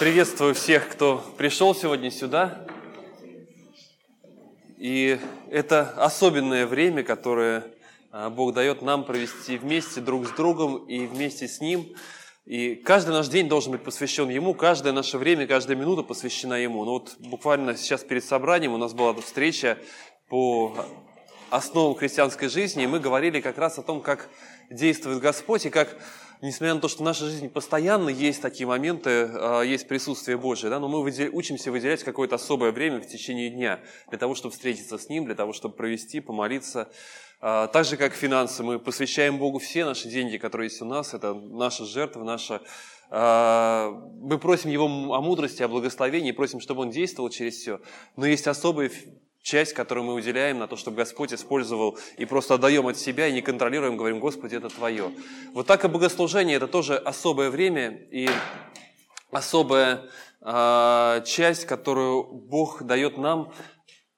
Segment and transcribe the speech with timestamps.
[0.00, 2.64] Приветствую всех, кто пришел сегодня сюда.
[4.78, 7.66] И это особенное время, которое
[8.10, 11.86] а, Бог дает нам провести вместе друг с другом и вместе с Ним.
[12.46, 16.86] И каждый наш день должен быть посвящен Ему, каждое наше время, каждая минута посвящена Ему.
[16.86, 19.76] Но вот буквально сейчас перед собранием у нас была встреча
[20.30, 20.74] по
[21.50, 24.30] основам христианской жизни, и мы говорили как раз о том, как
[24.70, 25.94] действует Господь и как
[26.42, 30.70] несмотря на то, что в нашей жизни постоянно есть такие моменты, а, есть присутствие Божие,
[30.70, 34.98] да, но мы учимся выделять какое-то особое время в течение дня для того, чтобы встретиться
[34.98, 36.90] с Ним, для того, чтобы провести, помолиться.
[37.40, 41.14] А, так же, как финансы, мы посвящаем Богу все наши деньги, которые есть у нас,
[41.14, 42.62] это наша жертва, наша
[43.10, 47.80] а, мы просим Его о мудрости, о благословении, просим, чтобы Он действовал через все.
[48.16, 48.90] Но есть особые
[49.42, 53.32] часть, которую мы уделяем на то, чтобы Господь использовал, и просто отдаем от себя, и
[53.32, 55.12] не контролируем, говорим, Господи, это Твое.
[55.52, 58.28] Вот так и богослужение– это тоже особое время и
[59.30, 60.08] особая
[60.40, 63.52] э, часть, которую Бог дает нам,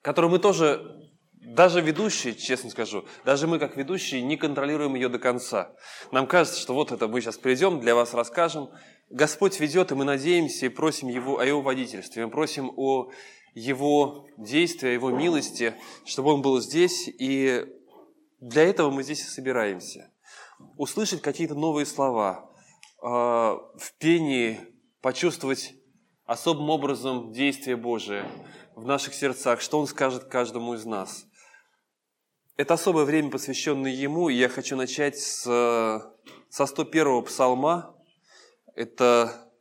[0.01, 5.19] которую мы тоже, даже ведущие, честно скажу, даже мы как ведущие не контролируем ее до
[5.19, 5.73] конца.
[6.11, 8.69] Нам кажется, что вот это мы сейчас придем, для вас расскажем.
[9.09, 13.11] Господь ведет, и мы надеемся и просим Его о Его водительстве, мы просим о
[13.53, 17.07] его действия, Его милости, чтобы Он был здесь.
[17.07, 17.65] И
[18.39, 20.11] для этого мы здесь и собираемся.
[20.77, 22.49] Услышать какие-то новые слова,
[23.01, 24.59] а, в пении
[25.01, 25.73] почувствовать
[26.25, 28.25] особым образом действие Божие
[28.75, 31.25] в наших сердцах, что Он скажет каждому из нас.
[32.55, 37.95] Это особое время, посвященное Ему, и я хочу начать с, со 101-го псалма.
[38.75, 39.51] Это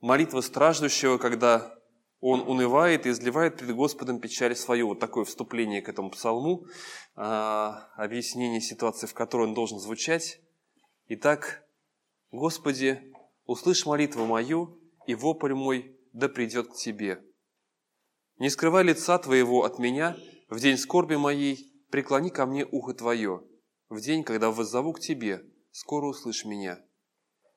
[0.00, 1.77] молитва страждущего, когда
[2.20, 4.88] он унывает и изливает перед Господом печаль свою.
[4.88, 6.66] Вот такое вступление к этому псалму,
[7.14, 10.40] а, объяснение ситуации, в которой он должен звучать.
[11.06, 11.64] Итак,
[12.30, 13.12] Господи,
[13.46, 17.22] услышь молитву мою, и вопль мой да придет к Тебе.
[18.38, 20.16] Не скрывай лица Твоего от меня,
[20.48, 23.42] в день скорби моей преклони ко мне ухо Твое,
[23.88, 26.78] в день, когда воззову к Тебе, скоро услышь меня.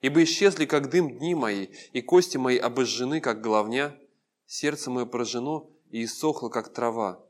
[0.01, 3.95] Ибо исчезли, как дым, дни мои, и кости мои обожжены, как головня,
[4.53, 7.25] Сердце мое поражено и иссохло, как трава,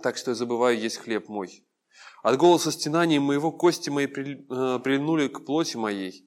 [0.00, 1.66] так что я забываю есть хлеб мой.
[2.22, 6.24] От голоса стенаний моего кости мои э, прильнули к плоти моей.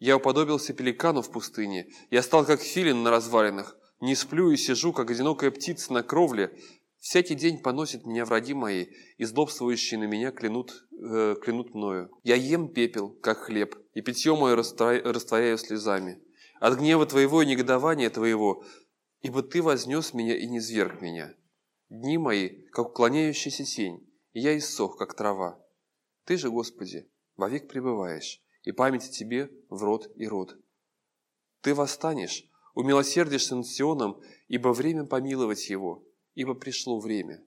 [0.00, 1.86] Я уподобился пеликану в пустыне.
[2.10, 3.78] Я стал, как филин на развалинах.
[4.00, 6.58] Не сплю и сижу, как одинокая птица на кровле.
[6.98, 8.86] Всякий день поносят меня враги мои,
[9.18, 12.10] и злобствующие на меня клянут, э, клянут мною.
[12.24, 16.20] Я ем пепел, как хлеб, и питье мое растворяю слезами.
[16.58, 18.64] От гнева твоего и негодования твоего
[19.26, 21.34] Ибо Ты вознес меня и не зверг меня.
[21.88, 25.60] Дни мои, как уклоняющаяся тень, и я иссох, как трава.
[26.26, 30.56] Ты же, Господи, вовек пребываешь, и память Тебе в род и род.
[31.60, 37.44] Ты восстанешь, умилосердишься над Сионом, ибо время помиловать его, ибо пришло время.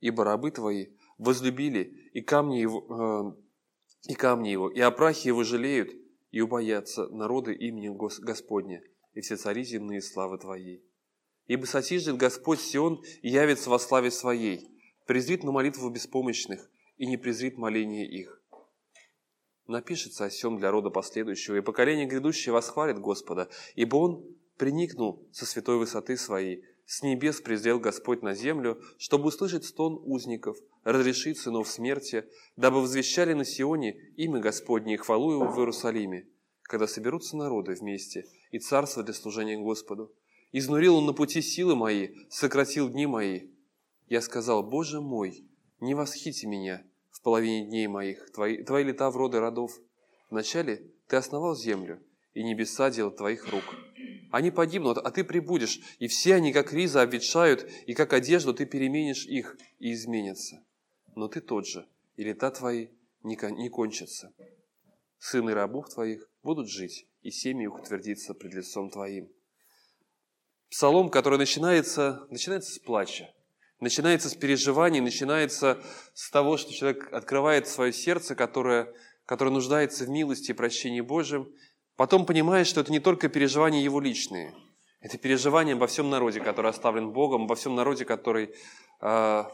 [0.00, 3.36] Ибо рабы Твои возлюбили и камни его,
[4.08, 5.92] э, и камни его, и опрахи его жалеют,
[6.32, 10.84] и убоятся народы именем Господня, и все цари земные славы Твоей.
[11.52, 14.70] Ибо сосиждет Господь Сион и явится во славе Своей,
[15.04, 18.42] презрит на молитву беспомощных и не презрит моление их.
[19.66, 24.24] Напишется о сем для рода последующего, и поколение грядущее восхвалит Господа, ибо Он
[24.56, 30.56] приникнул со святой высоты Своей, с небес презрел Господь на землю, чтобы услышать стон узников,
[30.84, 32.24] разрешить сынов смерти,
[32.56, 36.30] дабы возвещали на Сионе имя Господне и хвалу Его в Иерусалиме,
[36.62, 40.14] когда соберутся народы вместе и царство для служения Господу.
[40.52, 43.48] Изнурил он на пути силы мои, сократил дни мои.
[44.08, 45.46] Я сказал, Боже мой,
[45.80, 49.72] не восхити меня в половине дней моих, твои, твои лета в роды родов.
[50.28, 52.02] Вначале ты основал землю,
[52.34, 53.64] и небеса дело твоих рук.
[54.30, 58.66] Они погибнут, а ты прибудешь, и все они, как риза, обветшают, и как одежду ты
[58.66, 60.62] переменишь их и изменятся.
[61.14, 61.86] Но ты тот же,
[62.16, 62.88] и лета твои
[63.22, 64.34] не, не кончатся.
[65.18, 69.30] Сыны рабов твоих будут жить, и семьи их утвердится пред лицом твоим.
[70.72, 73.28] Псалом, который начинается, начинается с плача,
[73.78, 75.78] начинается с переживаний, начинается
[76.14, 78.90] с того, что человек открывает свое сердце, которое,
[79.26, 81.46] которое нуждается в милости и прощении Божьем.
[81.96, 84.54] Потом понимает, что это не только переживания его личные,
[85.02, 88.54] это переживания обо всем народе, который оставлен Богом, обо всем народе, который,
[89.02, 89.44] э,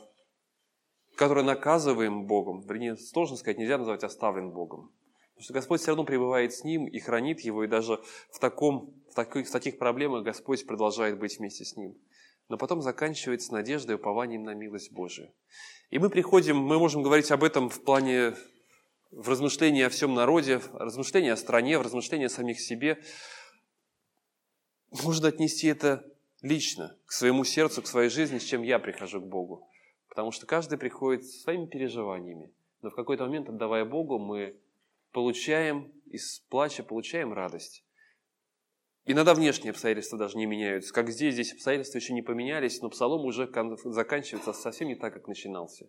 [1.16, 2.60] который наказываем Богом.
[2.60, 4.92] Вернее, сложно сказать, нельзя назвать оставлен Богом.
[5.38, 8.00] Потому что Господь все равно пребывает с ним и хранит его, и даже
[8.32, 11.96] в, таком, в, таких, в таких проблемах Господь продолжает быть вместе с ним.
[12.48, 15.32] Но потом заканчивается надеждой и упованием на милость Божию.
[15.90, 18.34] И мы приходим, мы можем говорить об этом в плане
[19.12, 23.00] в размышлении о всем народе, в размышлении о стране, в размышлении о самих себе.
[24.90, 26.04] можно отнести это
[26.42, 29.68] лично, к своему сердцу, к своей жизни, с чем я прихожу к Богу.
[30.08, 32.50] Потому что каждый приходит своими переживаниями.
[32.82, 34.56] Но в какой-то момент, отдавая Богу, мы
[35.12, 37.84] получаем из плача, получаем радость.
[39.04, 40.92] Иногда внешние обстоятельства даже не меняются.
[40.92, 43.50] Как здесь, здесь обстоятельства еще не поменялись, но псалом уже
[43.84, 45.88] заканчивается совсем не так, как начинался.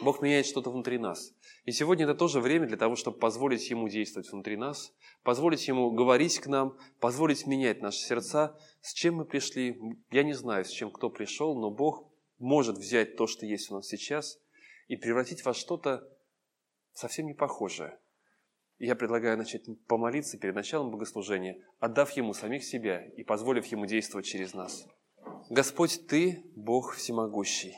[0.00, 1.32] Бог меняет что-то внутри нас.
[1.64, 5.90] И сегодня это тоже время для того, чтобы позволить Ему действовать внутри нас, позволить Ему
[5.90, 8.56] говорить к нам, позволить менять наши сердца.
[8.80, 9.76] С чем мы пришли,
[10.10, 13.74] я не знаю, с чем кто пришел, но Бог может взять то, что есть у
[13.74, 14.38] нас сейчас,
[14.88, 16.08] и превратить во что-то
[16.92, 17.98] совсем не похожее.
[18.78, 23.86] И я предлагаю начать помолиться перед началом богослужения, отдав Ему самих себя и позволив Ему
[23.86, 24.86] действовать через нас.
[25.48, 27.76] Господь, Ты– Бог всемогущий.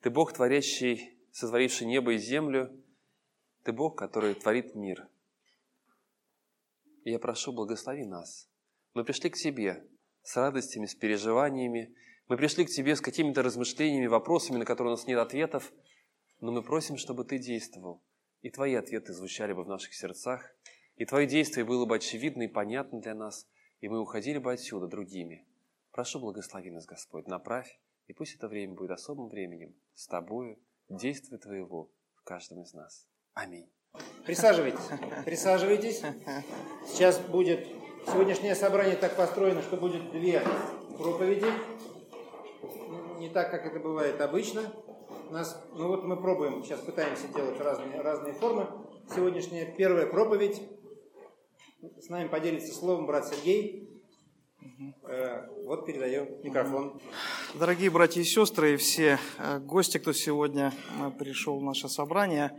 [0.00, 2.82] Ты Бог, творящий, сотворивший небо и землю.
[3.62, 5.08] Ты Бог, который творит мир.
[7.04, 8.48] И я прошу, благослови нас.
[8.94, 9.86] Мы пришли к Тебе
[10.22, 11.94] с радостями, с переживаниями.
[12.28, 15.72] Мы пришли к Тебе с какими-то размышлениями, вопросами, на которые у нас нет ответов.
[16.40, 18.02] Но мы просим, чтобы Ты действовал–
[18.46, 20.54] и Твои ответы звучали бы в наших сердцах,
[20.94, 23.48] и Твои действия было бы очевидно и понятно для нас,
[23.80, 25.44] и мы уходили бы отсюда другими.
[25.90, 31.38] Прошу, благослови нас, Господь, направь, и пусть это время будет особым временем с Тобою, действия
[31.38, 33.08] Твоего в каждом из нас.
[33.34, 33.68] Аминь.
[34.24, 34.88] Присаживайтесь,
[35.24, 36.02] присаживайтесь.
[36.86, 37.66] Сейчас будет,
[38.06, 40.40] сегодняшнее собрание так построено, что будет две
[40.96, 41.46] проповеди.
[43.18, 44.72] Не так, как это бывает обычно
[45.30, 48.68] нас, ну вот мы пробуем, сейчас пытаемся делать разные, разные формы.
[49.14, 50.62] Сегодняшняя первая проповедь.
[52.00, 54.02] С нами поделится словом брат Сергей.
[55.04, 57.00] Э, вот передаю микрофон.
[57.54, 62.52] Дорогие братья и сестры, и все э, гости, кто сегодня э, пришел в наше собрание,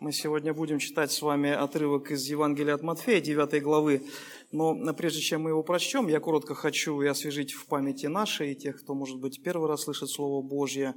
[0.00, 4.02] мы сегодня будем читать с вами отрывок из Евангелия от Матфея, 9 главы.
[4.50, 8.56] Но прежде чем мы его прочтем, я коротко хочу и освежить в памяти нашей, и
[8.56, 10.94] тех, кто, может быть, первый раз слышит Слово Божье,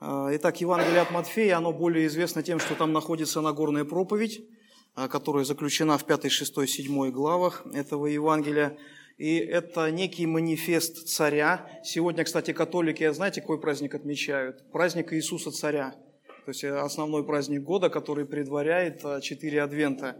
[0.00, 4.40] итак, Евангелие от Матфея, оно более известно тем, что там находится Нагорная проповедь,
[4.94, 8.76] а, которая заключена в 5, 6, 7 главах этого Евангелия.
[9.16, 11.68] И это некий манифест царя.
[11.82, 14.70] Сегодня, кстати, католики, знаете, какой праздник отмечают?
[14.70, 15.90] Праздник Иисуса Царя.
[16.44, 20.16] То есть э, основной праздник года, который предваряет э, четыре адвента.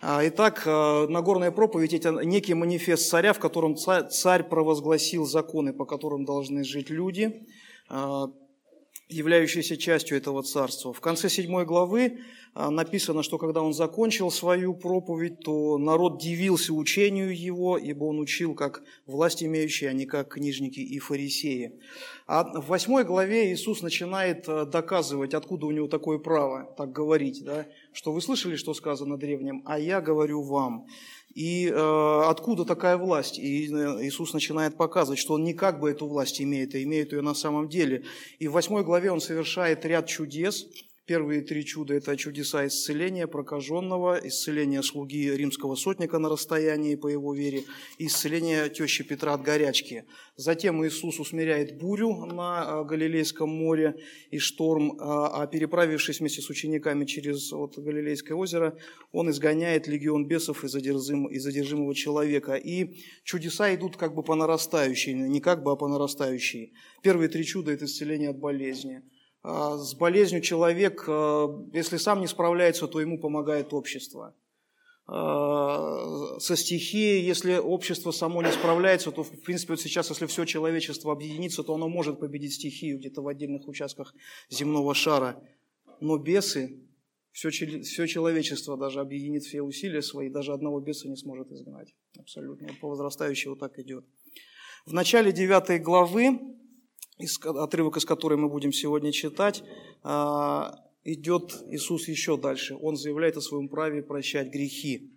[0.00, 5.84] А, итак, э, Нагорная проповедь– это некий манифест царя, в котором царь провозгласил законы, по
[5.84, 7.46] которым должны жить люди
[9.08, 10.92] являющейся частью этого царства.
[10.92, 12.20] В конце седьмой главы
[12.54, 18.20] а, написано, что когда он закончил свою проповедь, то народ дивился учению его, ибо он
[18.20, 21.80] учил как власть имеющие, а не как книжники и фарисеи.
[22.26, 27.44] А в восьмой главе Иисус начинает а, доказывать, откуда у него такое право так говорить,
[27.44, 27.66] да?
[27.92, 30.86] что вы слышали, что сказано древним, а я говорю вам.
[31.34, 33.38] И э, откуда такая власть?
[33.38, 37.22] И Иисус начинает показывать, что Он не как бы эту власть имеет, а имеет ее
[37.22, 38.04] на самом деле.
[38.38, 40.66] И в восьмой главе Он совершает ряд чудес,
[41.06, 47.34] Первые три чуда– это чудеса исцеления прокаженного, исцеления слуги римского сотника на расстоянии по его
[47.34, 47.64] вере
[47.98, 50.06] и исцеление тещи Петра от горячки.
[50.36, 53.96] Затем Иисус усмиряет бурю на а, Галилейском море
[54.30, 58.74] и шторм, а, а переправившись вместе с учениками через вот, Галилейское озеро,
[59.12, 62.54] он изгоняет легион бесов из задержимого человека.
[62.54, 66.72] И чудеса идут как бы по нарастающей, не как бы, а по нарастающей.
[67.02, 69.02] Первые три чуда– это исцеление от болезни–
[69.44, 74.34] с болезнью человек, а, если сам не справляется, то ему помогает общество.
[75.06, 80.46] А, со стихией, если общество само не справляется, то, в принципе, вот сейчас, если все
[80.46, 84.14] человечество объединится, то оно может победить стихию где-то в отдельных участках
[84.48, 85.42] земного шара.
[86.00, 86.80] Но бесы,
[87.32, 91.94] все, все человечество даже объединит все усилия свои, даже одного беса не сможет изгнать.
[92.18, 92.68] Абсолютно.
[92.80, 94.06] По возрастающей вот так идет.
[94.86, 96.40] В начале 9 главы
[97.44, 99.62] отрывок из которой мы будем сегодня читать,
[100.02, 102.76] а, идет Иисус еще дальше.
[102.80, 105.10] Он заявляет о своем праве прощать грехи.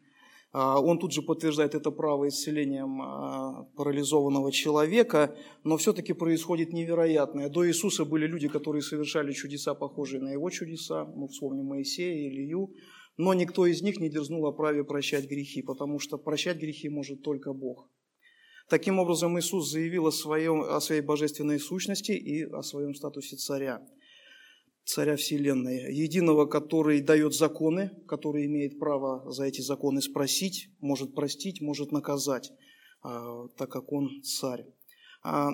[0.54, 7.50] А, он тут же подтверждает это право исцелением а, парализованного человека, но все-таки происходит невероятное.
[7.50, 11.06] До Иисуса были люди, которые совершали чудеса, похожие на его чудеса.
[11.06, 12.74] Мы вспомним Моисея, Илью.
[13.18, 17.24] Но никто из них не дерзнул о праве прощать грехи, потому что прощать грехи может
[17.24, 17.89] только Бог.
[18.70, 23.82] Таким образом, Иисус заявил о, своем, о своей божественной сущности и о своем статусе царя,
[24.84, 31.62] царя Вселенной, единого, который дает законы, который имеет право за эти законы спросить, может простить,
[31.62, 32.52] может наказать,
[33.04, 34.66] а, так как он царь.
[35.24, 35.52] А,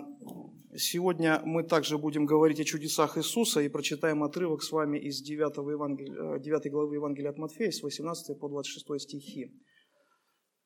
[0.76, 5.58] сегодня мы также будем говорить о чудесах Иисуса и прочитаем отрывок с вами из 9,
[5.72, 9.52] Евангелия, 9 главы Евангелия от Матфея, с 18 по 26 стихи.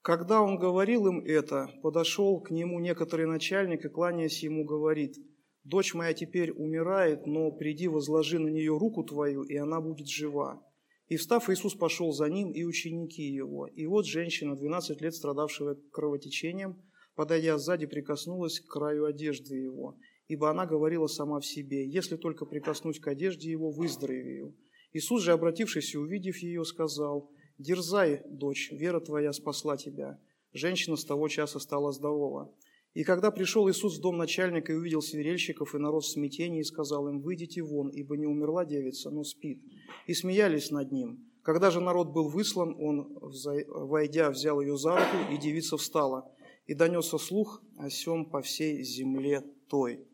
[0.08, 5.18] Когда он говорил им это, подошел к нему некоторый начальник и, кланяясь ему, говорит,
[5.66, 10.64] «Дочь моя теперь умирает, но приди, возложи на нее руку твою, и она будет жива».
[11.10, 13.68] И встав, Иисус пошел за ним и ученики его.
[13.68, 16.82] И вот женщина, 12 лет страдавшая кровотечением,
[17.16, 19.98] подойдя сзади, прикоснулась к краю одежды его,
[20.30, 24.56] ибо она говорила сама в себе, «Если только прикоснусь к одежде его, выздоровею».
[24.94, 30.20] Иисус же, обратившись и увидев ее, сказал, «Дерзай, дочь, вера твоя спасла тебя».
[30.54, 32.54] Женщина с того часа стала здорова.
[32.94, 37.08] И когда пришел Иисус в дом начальника и увидел свирельщиков и народ в смятении, сказал
[37.10, 39.62] им, «Выйдите вон, ибо не умерла девица, но спит».
[40.08, 41.24] И смеялись над ним.
[41.44, 43.20] Когда же народ был выслан, он,
[43.68, 46.32] войдя, взял ее за руку, и девица встала.
[46.66, 50.06] И донесся слух о сем по всей земле той.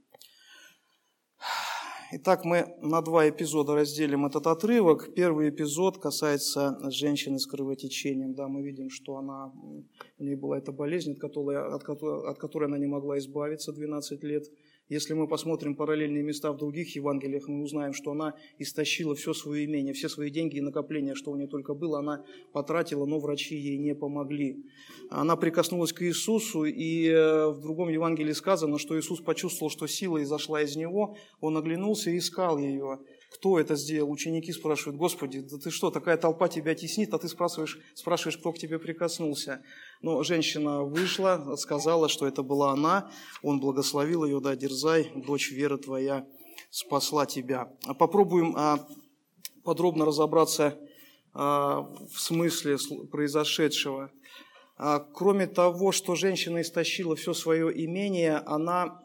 [2.15, 5.15] Итак, мы на два эпизода разделим этот отрывок.
[5.15, 8.36] Первый эпизод касается женщины с кровотечением.
[8.36, 9.51] Да, мы видим, что она,
[10.20, 13.74] у нее была эта болезнь, от которой, от, которой, от которой она не могла избавиться
[13.74, 14.43] 12 лет.
[14.90, 19.63] Если мы посмотрим параллельные места в других Евангелиях, мы узнаем, что она истощила все свое
[19.63, 23.56] имение, все свои деньги и накопления, что у нее только было, она потратила, но врачи
[23.56, 24.66] ей не помогли.
[25.10, 30.22] Она прикоснулась к Иисусу, и э, в другом Евангелии сказано, что Иисус почувствовал, что сила
[30.22, 33.00] изошла из него, он оглянулся и искал ее
[33.34, 34.12] кто это сделал?
[34.12, 38.52] Ученики спрашивают, Господи, да ты что, такая толпа тебя теснит, а ты спрашиваешь, спрашиваешь, кто
[38.52, 39.63] к тебе прикоснулся.
[40.02, 43.12] Но женщина вышла, сказала, что это была она,
[43.42, 46.28] он благословил ее, да, дерзай, дочь вера твоя
[46.70, 47.70] спасла тебя.
[47.98, 48.88] Попробуем а,
[49.63, 50.78] подробно разобраться
[51.34, 51.82] а,
[52.13, 52.78] в смысле
[53.12, 54.12] произошедшего.
[54.78, 59.04] А, кроме того, что женщина истощила все свое имение, она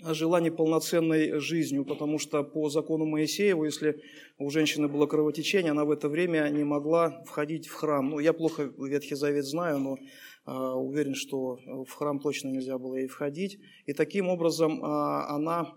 [0.00, 4.00] жила неполноценной жизнью, потому что по закону Моисеева, если
[4.38, 8.10] у женщины было кровотечение, она в это время не могла входить в храм.
[8.10, 12.96] Ну, я плохо Ветхий Завет знаю, но э, уверен, что в храм точно нельзя было
[12.96, 13.58] ей входить.
[13.86, 14.86] И таким образом э,
[15.28, 15.74] она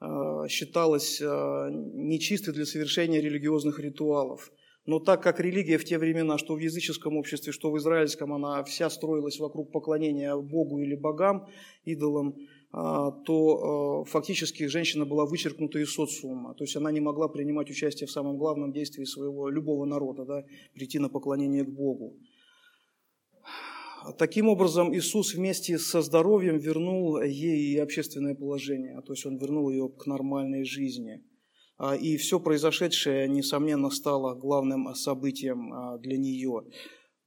[0.00, 4.50] э, считалась э, нечистой для совершения религиозных ритуалов.
[4.84, 8.64] Но так как религия в те времена, что в языческом обществе, что в израильском, она
[8.64, 11.46] вся строилась вокруг поклонения Богу или богам,
[11.84, 12.34] идолам,
[12.72, 16.54] то а, фактически женщина была вычеркнута из социума.
[16.54, 20.44] То есть она не могла принимать участие в самом главном действии своего любого народа, да,
[20.74, 22.16] прийти на поклонение к Богу.
[24.18, 29.70] Таким образом, Иисус вместе со здоровьем вернул ей и общественное положение, то есть Он вернул
[29.70, 31.22] ее к нормальной жизни.
[31.76, 36.62] А, и все произошедшее, несомненно, стало главным событием для нее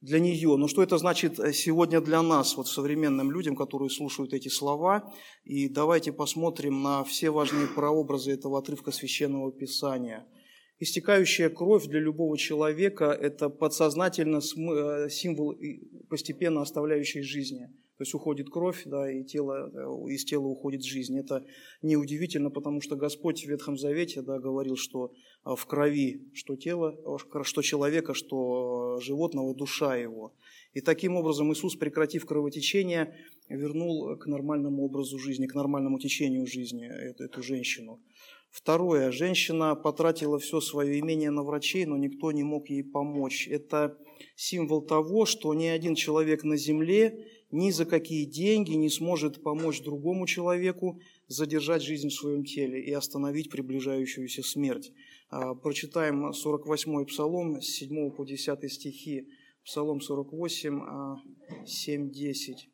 [0.00, 0.56] для нее.
[0.56, 5.12] Но что это значит э, сегодня для нас, вот современным людям, которые слушают эти слова?
[5.44, 10.26] И давайте посмотрим на все важные прообразы этого отрывка Священного Писания.
[10.78, 15.54] Истекающая кровь для любого человека– это подсознательно э, символ
[16.08, 21.18] постепенно оставляющей жизни– то есть уходит кровь, да, и тело, э, из тела уходит жизнь.
[21.18, 21.42] Это
[21.80, 25.12] неудивительно, потому что Господь в Ветхом Завете да, говорил, что
[25.44, 26.94] в крови что тело,
[27.44, 30.32] что человека, что животного, душа его.
[30.72, 33.16] И таким образом Иисус, прекратив кровотечение,
[33.48, 38.00] вернул к нормальному образу жизни, к нормальному течению жизни эту, эту женщину.
[38.50, 39.10] Второе.
[39.10, 43.48] Женщина потратила все свое имение на врачей, но никто не мог ей помочь.
[43.48, 43.98] Это
[44.34, 49.80] символ того, что ни один человек на земле ни за какие деньги не сможет помочь
[49.82, 54.92] другому человеку задержать жизнь в своем теле и остановить приближающуюся смерть.
[55.28, 59.28] А, прочитаем 48-й псалом с 7 по 10 стихи.
[59.64, 62.70] Псалом 48, 7, 10.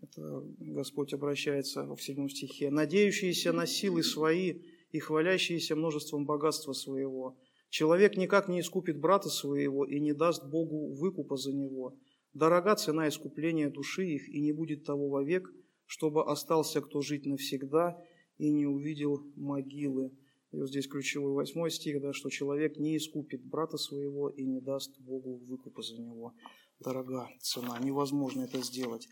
[0.00, 2.70] Это Господь обращается в 7 стихе.
[2.70, 4.62] «Надеющиеся на силы свои
[4.92, 7.36] и хвалящиеся множеством богатства своего.
[7.70, 11.98] Человек никак не искупит брата своего и не даст Богу выкупа за него.
[12.34, 15.50] Дорога цена искупления души их, и не будет того вовек,
[15.86, 17.98] чтобы остался кто жить навсегда
[18.38, 20.12] и не увидел могилы.
[20.52, 24.60] И вот здесь ключевой восьмой стих, да, что человек не искупит брата своего и не
[24.60, 26.34] даст Богу выкупа за него.
[26.78, 29.08] Дорога цена, невозможно это сделать.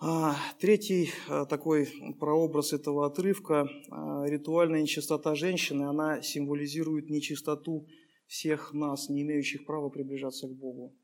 [0.00, 1.88] А, третий а, такой
[2.20, 7.88] прообраз этого отрывка а,– ритуальная нечистота женщины, она символизирует нечистоту
[8.28, 10.94] всех нас, не имеющих права приближаться к Богу.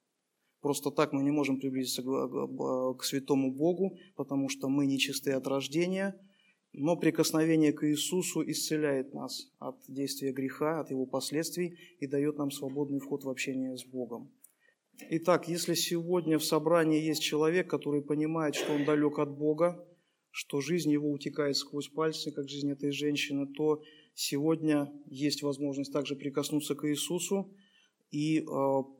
[0.61, 5.49] Просто так мы не можем приблизиться к, к святому Богу, потому что мы нечисты от
[5.49, 6.14] рождения,
[6.76, 12.50] но прикосновение к Иисусу исцеляет нас от действия греха, от его последствий и дает нам
[12.50, 14.31] свободный вход в общение с Богом.
[15.11, 19.87] Итак, если сегодня в собрании есть человек, который понимает, что он далек от Бога,
[20.31, 23.83] что жизнь его утекает сквозь пальцы, как жизнь этой женщины, то
[24.14, 27.57] сегодня есть возможность также прикоснуться к Иисусу
[28.11, 28.40] и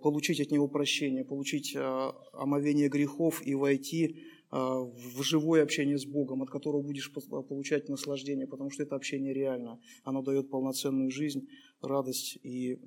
[0.03, 6.51] получить от Него прощение, получить омовение грехов и войти в живое общение с Богом, от
[6.51, 9.81] которого будешь получать наслаждение, потому что это общение реально.
[10.05, 11.49] Оно дает полноценную жизнь,
[11.83, 12.79] радость и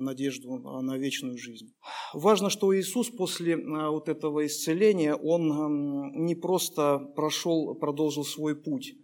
[0.00, 1.72] надежду на вечную жизнь.
[2.14, 8.94] Важно, что Иисус после вот этого исцеления, Он не просто прошел, продолжил свой путь,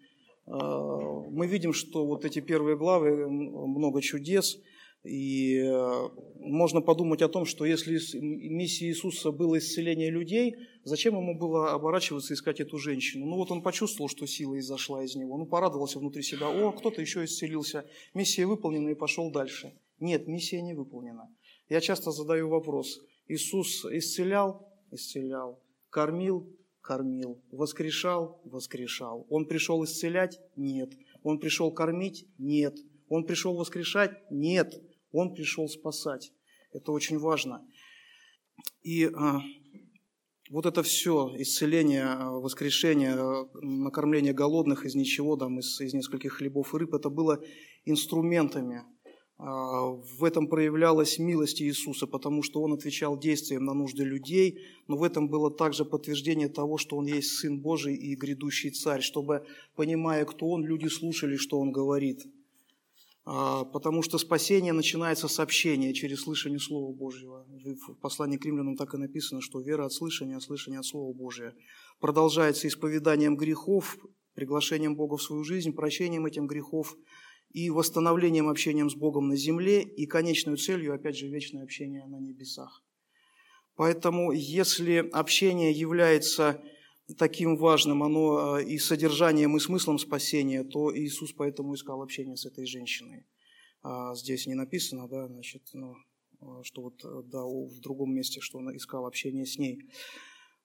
[0.46, 0.88] а,
[1.30, 4.58] мы видим, что вот эти первые главы, много чудес,
[5.06, 6.08] и э,
[6.40, 12.32] можно подумать о том, что если миссия Иисуса была исцеление людей, зачем ему было оборачиваться
[12.32, 13.26] и искать эту женщину?
[13.26, 17.00] Ну вот он почувствовал, что сила изошла из него, он порадовался внутри себя, о, кто-то
[17.00, 19.72] еще исцелился, миссия выполнена и пошел дальше.
[19.98, 21.28] Нет, миссия не выполнена.
[21.68, 24.68] Я часто задаю вопрос, Иисус исцелял?
[24.90, 25.62] Исцелял.
[25.90, 26.56] Кормил?
[26.86, 27.42] кормил.
[27.50, 28.40] Воскрешал?
[28.44, 29.26] Воскрешал.
[29.28, 30.38] Он пришел исцелять?
[30.54, 30.92] Нет.
[31.22, 32.26] Он пришел кормить?
[32.38, 32.76] Нет.
[33.08, 34.12] Он пришел воскрешать?
[34.30, 34.80] Нет.
[35.16, 36.32] Он пришел спасать.
[36.72, 37.66] Это очень важно.
[38.82, 39.40] И а,
[40.50, 46.34] вот это все, исцеление, а, воскрешение, а, накормление голодных из ничего, там, из, из нескольких
[46.34, 47.42] хлебов и рыб, это было
[47.84, 48.84] инструментами
[49.38, 55.02] в этом проявлялась милость Иисуса, потому что Он отвечал действием на нужды людей, но в
[55.02, 59.44] этом было также подтверждение того, что Он есть Сын Божий и грядущий Царь, чтобы,
[59.74, 62.24] понимая, кто Он, люди слушали, что Он говорит.
[63.26, 67.44] А, потому что спасение начинается с общения через слышание Слова Божьего.
[67.88, 71.12] В послании к римлянам так и написано, что вера от слышания, а слышание от Слова
[71.12, 71.54] Божия.
[72.00, 73.98] Продолжается исповеданием грехов,
[74.34, 76.96] приглашением Бога в свою жизнь, прощением этим грехов–
[77.56, 82.20] и восстановлением общения с Богом на земле, и конечной целью, опять же, вечное общение на
[82.20, 82.84] небесах.
[83.76, 86.62] Поэтому, если общение является
[87.14, 92.46] таким важным, оно э, и содержанием, и смыслом спасения, то Иисус поэтому искал общение с
[92.46, 93.26] этой женщиной.
[93.82, 95.94] А здесь не написано, да, значит, ну,
[96.40, 99.88] э, что вот, э, да, в другом месте, что он искал общение с ней.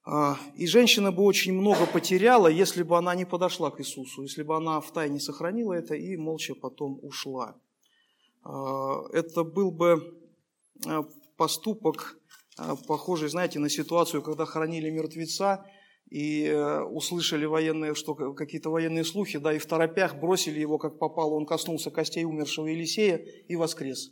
[0.04, 4.42] А, и женщина бы очень много потеряла, если бы она не подошла к Иисусу, если
[4.42, 7.56] бы она в тайне сохранила это и молча потом ушла.
[8.44, 10.20] А, это был бы
[10.88, 11.04] а,
[11.38, 12.18] поступок,
[12.88, 15.66] похожий, знаете, на ситуацию, когда хоронили мертвеца,
[16.12, 21.00] и э, услышали военные, что какие-то военные слухи, да, и в торопях бросили его, как
[21.00, 23.16] попало, он коснулся костей умершего Елисея
[23.48, 24.12] и воскрес.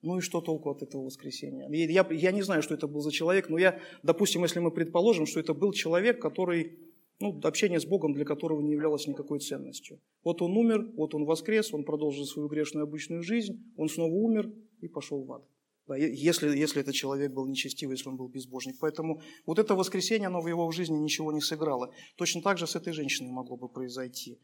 [0.00, 1.68] Ну и что толку от этого воскресения?
[1.68, 5.26] Я, я не знаю, что это был за человек, но я, допустим, если мы предположим,
[5.26, 6.78] что это был человек, который,
[7.18, 9.98] ну, общение с Богом для которого не являлось никакой ценностью.
[10.22, 14.52] Вот он умер, вот он воскрес, он продолжил свою грешную обычную жизнь, он снова умер
[14.80, 15.42] и пошел в ад.
[15.88, 18.76] Если, если этот человек был нечестивый, если он был безбожник.
[18.80, 21.92] Поэтому вот это воскресение, оно в его жизни ничего не сыграло.
[22.16, 24.40] Точно так же с этой женщиной могло бы произойти.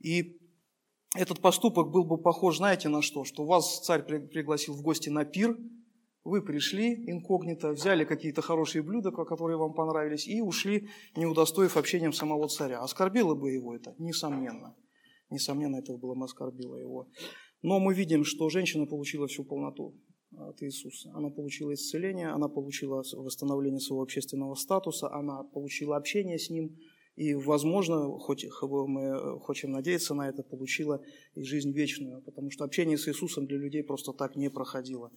[0.00, 0.38] И
[1.16, 3.24] этот поступок был бы похож, знаете, на что?
[3.24, 5.56] Что вас царь пригласил в гости на пир,
[6.24, 12.12] вы пришли инкогнито, взяли какие-то хорошие блюда, которые вам понравились, и ушли, не удостоив общением
[12.12, 12.80] самого царя.
[12.80, 13.94] Оскорбило бы его это?
[13.98, 14.74] Несомненно.
[15.30, 17.08] Несомненно, это было бы оскорбило его.
[17.62, 19.94] Но мы видим, что женщина получила всю полноту
[20.38, 21.10] от Иисуса.
[21.14, 26.76] Она получила исцеление, она получила восстановление своего общественного статуса, она получила общение с Ним–
[27.16, 31.00] и, возможно, хоть мы хотим надеяться на это, получила
[31.34, 35.12] и жизнь вечную, потому что общение с Иисусом для людей просто так не проходило.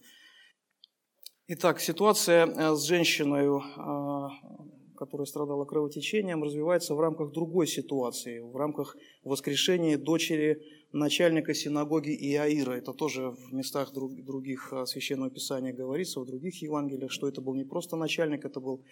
[1.48, 8.54] Итак, ситуация э, с женщиной, э, которая страдала кровотечением, развивается в рамках другой ситуации, в
[8.54, 12.72] рамках воскрешения дочери начальника синагоги Иаира.
[12.72, 17.54] Это тоже в местах других э, священного писания говорится, в других Евангелиях, что это был
[17.54, 18.84] не просто начальник, это был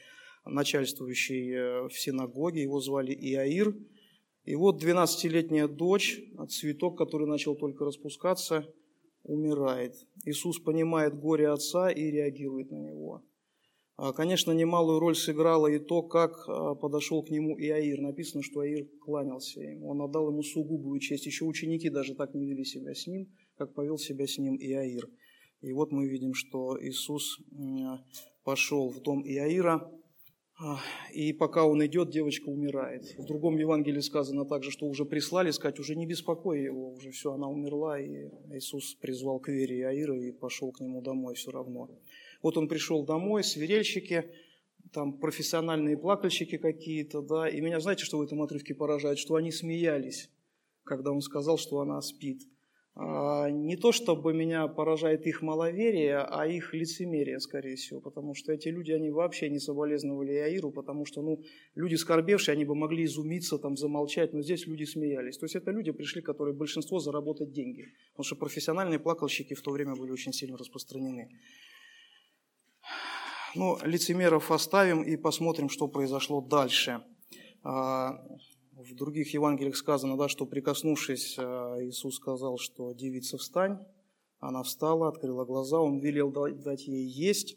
[0.45, 3.75] начальствующий э, в синагоге, его звали Иаир.
[4.45, 8.65] И вот 12-летняя дочь, цветок, который начал только распускаться,
[9.25, 9.95] умирает.
[10.25, 13.23] Иисус понимает горе отца и реагирует на него.
[13.97, 18.01] А, конечно, немалую роль сыграло и то, как а, подошел к нему Иаир.
[18.01, 21.27] Написано, что Аир кланялся ему, он отдал ему сугубую честь.
[21.27, 25.09] Еще ученики даже так не вели себя с ним, как повел себя с ним Иаир.
[25.63, 27.39] И вот мы видим, что Иисус
[28.45, 29.91] пошел в дом Иаира,
[31.13, 33.05] и пока он идет, девочка умирает.
[33.19, 37.33] В другом Евангелии сказано также, что уже прислали сказать, уже не беспокой его, уже все,
[37.33, 41.91] она умерла, и Иисус призвал к вере Иаира и пошел к нему домой все равно.
[42.42, 44.31] Вот он пришел домой, свирельщики,
[44.92, 49.18] там профессиональные плакальщики какие-то, да, и меня, знаете, что в этом отрывке поражает?
[49.18, 50.31] Что они смеялись,
[50.85, 52.42] когда он сказал, что она спит–
[52.99, 58.55] а, не то чтобы меня поражает их маловерие, а их лицемерие, скорее всего, потому что
[58.55, 61.42] эти люди, они вообще не соболезновали Иаиру, потому что, ну,
[61.75, 65.37] люди скорбевшие, они бы могли изумиться, там, замолчать, но здесь люди смеялись.
[65.37, 69.72] То есть это люди пришли, которые большинство заработать деньги, потому что профессиональные плакальщики в то
[69.72, 71.29] время были очень сильно распространены.
[73.55, 77.03] Ну, лицемеров оставим и посмотрим, что произошло дальше.
[77.63, 78.19] А,
[78.73, 83.79] в других Евангелиях сказано, да, что прикоснувшись, а, Иисус сказал, что девица встань.
[84.39, 87.57] Она встала, открыла глаза, Он велел дать ей есть.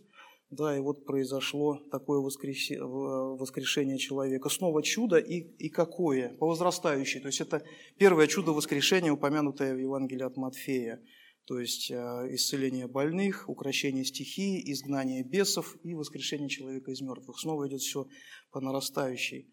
[0.50, 4.50] Да, и вот произошло такое воскрешение человека.
[4.50, 6.30] Снова чудо и, и какое?
[6.40, 7.20] По возрастающей.
[7.20, 7.62] То есть это
[8.00, 11.04] первое чудо воскрешения, упомянутое в Евангелии от Матфея.
[11.50, 17.40] То есть а, исцеление больных, украшение стихии, изгнание бесов и воскрешение человека из мертвых.
[17.40, 18.08] Снова идет все
[18.52, 19.50] по нарастающей.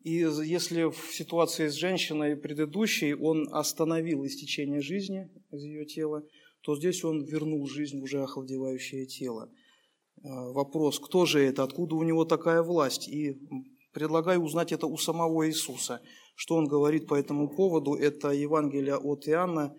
[0.00, 6.24] И если в ситуации с женщиной предыдущей он остановил истечение жизни из ее тела,
[6.60, 9.50] то здесь он вернул жизнь уже охладевающее тело.
[10.22, 13.08] А, вопрос, кто же это, откуда у него такая власть?
[13.08, 13.40] И
[13.94, 16.02] предлагаю узнать это у самого Иисуса.
[16.34, 17.94] Что он говорит по этому поводу?
[17.94, 19.74] Это Евангелие от Иоанна,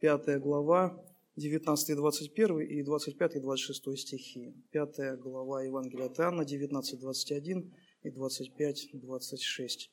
[0.00, 1.04] 5 глава,
[1.36, 4.54] 19 21 и 25 и 26 стихи.
[4.70, 9.90] 5 глава Евангелия от Иоанна, 19, 21 и 25, 26.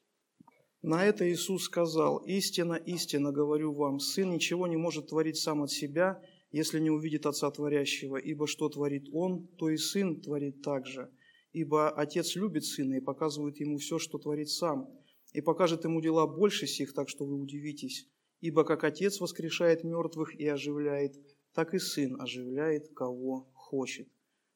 [0.83, 5.71] На это Иисус сказал, «Истина, истина говорю вам, Сын ничего не может творить сам от
[5.71, 11.09] себя, если не увидит Отца Творящего, ибо что творит Он, то и Сын творит также.
[11.51, 14.87] Ибо Отец любит Сына и показывает Ему все, что творит Сам,
[15.33, 18.07] и покажет Ему дела больше сих, так что вы удивитесь.
[18.47, 21.15] Ибо как Отец воскрешает мертвых и оживляет,
[21.53, 24.07] так и Сын оживляет, кого хочет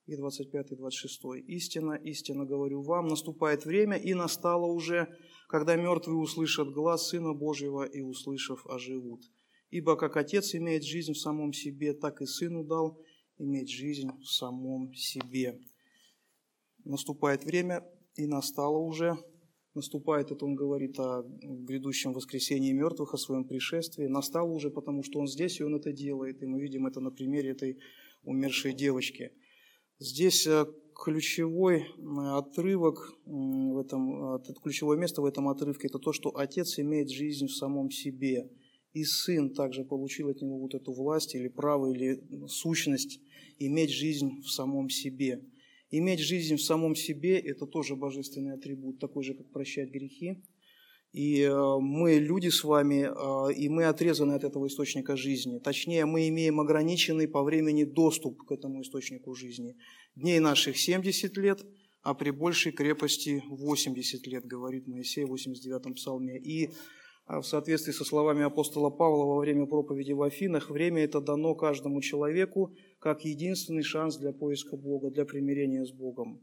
[0.06, 1.22] и 25 и 26.
[1.48, 5.08] «Истина, истина говорю вам, наступает время, и настало уже,
[5.48, 9.22] когда мертвые услышат глаз Сына Божьего и, услышав, оживут.
[9.72, 13.02] Ибо как Отец имеет жизнь в самом себе, так и Сыну дал
[13.40, 15.60] иметь жизнь в самом себе».
[16.86, 17.84] Наступает время,
[18.16, 19.18] и настало уже,
[19.76, 25.20] наступает, это он говорит о грядущем воскресении мертвых, о своем пришествии, настало уже, потому что
[25.20, 27.78] он здесь, и он это делает, и мы видим это на примере этой
[28.24, 29.32] умершей девочки–
[30.02, 31.84] Здесь э, ключевой э,
[32.38, 37.54] отрывок в этом, ключевое место в этом отрывке– это то, что Отец имеет жизнь в
[37.54, 38.50] самом себе,
[38.94, 43.20] и Сын также получил от Него вот эту власть или право, или сущность
[43.58, 45.44] иметь жизнь в самом себе.
[45.92, 50.44] Иметь жизнь в самом себе– это тоже божественный атрибут, такой же, как прощать грехи.
[51.12, 55.58] И э, мы люди с вами, э, и мы отрезаны от этого источника жизни.
[55.58, 59.76] Точнее, мы имеем ограниченный по времени доступ к этому источнику жизни.
[60.16, 61.66] Дней наших 70 лет,
[62.04, 66.38] а при большей крепости 80 лет, говорит Моисей в 89-м псалме.
[66.38, 66.70] И
[67.30, 72.02] в соответствии со словами апостола Павла во время проповеди в Афинах, время это дано каждому
[72.02, 76.42] человеку как единственный шанс для поиска Бога, для примирения с Богом.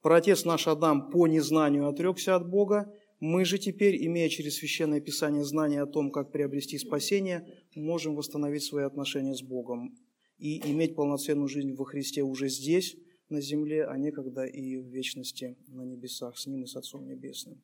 [0.00, 2.90] Протец наш Адам по незнанию отрекся от Бога,
[3.20, 8.62] мы же теперь, имея через Священное Писание знание о том, как приобрести спасение, можем восстановить
[8.62, 9.94] свои отношения с Богом
[10.38, 12.96] и иметь полноценную жизнь во Христе уже здесь,
[13.28, 17.62] на земле, а некогда и в вечности на небесах с Ним и с Отцом Небесным.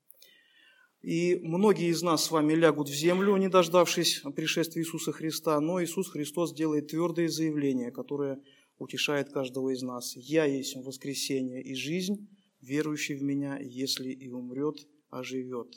[1.05, 5.85] И многие из нас с вами лягут в землю, не дождавшись пришествия Иисуса Христа, но
[5.85, 8.41] Иисус Христос делает твердое заявление, которое
[8.79, 10.17] утешает каждого из нас.
[10.17, 12.27] «Я есть воскресение и жизнь,
[12.63, 14.77] верующий в Меня, если и умрет,
[15.11, 15.75] оживет.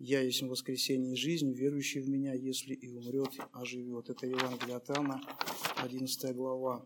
[0.00, 4.10] Я есть воскресение и жизнь, верующий в Меня, если и умрет, оживет.
[4.10, 5.20] Это Евангелие от Иоанна,
[5.76, 6.84] 11 глава.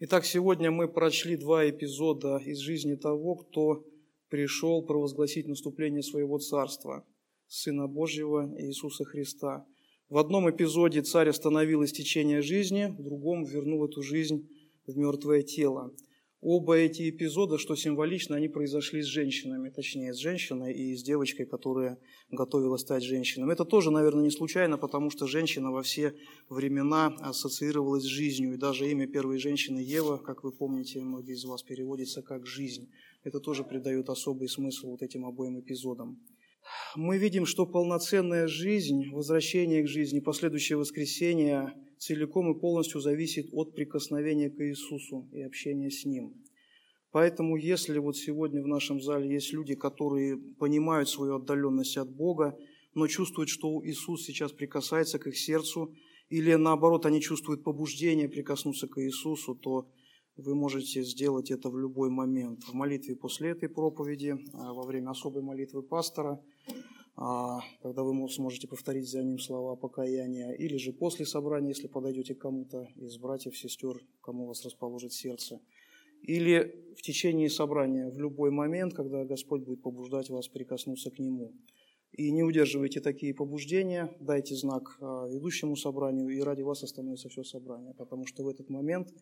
[0.00, 3.86] Итак, сегодня мы прочли два эпизода из жизни того, кто
[4.30, 7.04] пришел провозгласить наступление своего царства,
[7.48, 9.66] Сына Божьего Иисуса Христа.
[10.08, 14.48] В одном эпизоде царь остановил истечение жизни, в другом вернул эту жизнь
[14.86, 15.92] в мертвое тело.
[16.40, 21.44] Оба эти эпизода, что символично, они произошли с женщинами, точнее, с женщиной и с девочкой,
[21.44, 21.98] которая
[22.30, 23.52] готовила стать женщиной.
[23.52, 26.14] Это тоже, наверное, не случайно, потому что женщина во все
[26.48, 28.54] времена ассоциировалась с жизнью.
[28.54, 32.88] И даже имя первой женщины Ева, как вы помните, многие из вас переводится как «жизнь».
[33.22, 36.20] Это тоже придает особый смысл вот этим обоим эпизодам.
[36.96, 43.74] Мы видим, что полноценная жизнь, возвращение к жизни, последующее воскресение– целиком и полностью зависит от
[43.74, 46.34] прикосновения к Иисусу и общения с Ним.
[47.12, 52.56] Поэтому, если вот сегодня в нашем зале есть люди, которые понимают свою отдаленность от Бога,
[52.94, 55.94] но чувствуют, что Иисус сейчас прикасается к их сердцу,
[56.28, 59.88] или наоборот, они чувствуют побуждение прикоснуться к Иисусу, то
[60.40, 62.64] вы можете сделать это в любой момент.
[62.64, 66.40] В молитве после этой проповеди, а, во время особой молитвы пастора–
[67.22, 72.34] а, когда вы сможете повторить за ним слова покаяния, или же после собрания, если подойдете
[72.34, 75.60] к кому-то из братьев, сестер, кому вас расположит сердце,
[76.22, 81.52] или в течение собрания, в любой момент, когда Господь будет побуждать вас прикоснуться к Нему.
[82.12, 87.44] И не удерживайте такие побуждения, дайте знак а, ведущему собранию, и ради вас остановится все
[87.44, 89.12] собрание, потому что в этот момент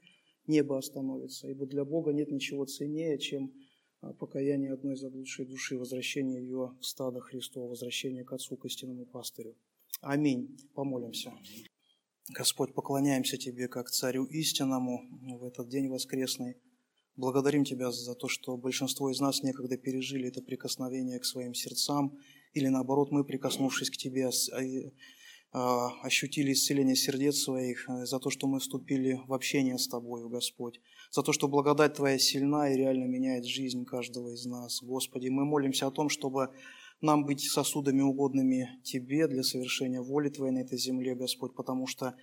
[0.49, 3.53] небо остановится, ибо для Бога нет ничего ценнее, чем
[4.01, 9.07] а, покаяние одной заблудшей души, возвращение ее в стадо Христова, возвращение к Отцу, к истинному
[9.07, 9.57] пастырю.
[10.01, 10.57] Аминь.
[10.75, 11.33] Помолимся.
[12.31, 15.03] Господь, поклоняемся Тебе как Царю истинному
[15.39, 16.57] в этот день воскресный.
[17.17, 22.19] Благодарим Тебя за то, что большинство из нас некогда пережили это прикосновение к своим сердцам,
[22.53, 24.63] или наоборот, мы, прикоснувшись к Тебе, а,
[25.53, 30.81] ощутили исцеление сердец своих, э, за то, что мы вступили в общение с Тобою, Господь,
[31.11, 34.83] за то, что благодать Твоя сильна и реально меняет жизнь каждого из нас.
[34.83, 36.51] Господи, мы молимся о том, чтобы
[37.01, 42.15] нам быть сосудами угодными Тебе для совершения воли Твоей на этой земле, Господь, потому что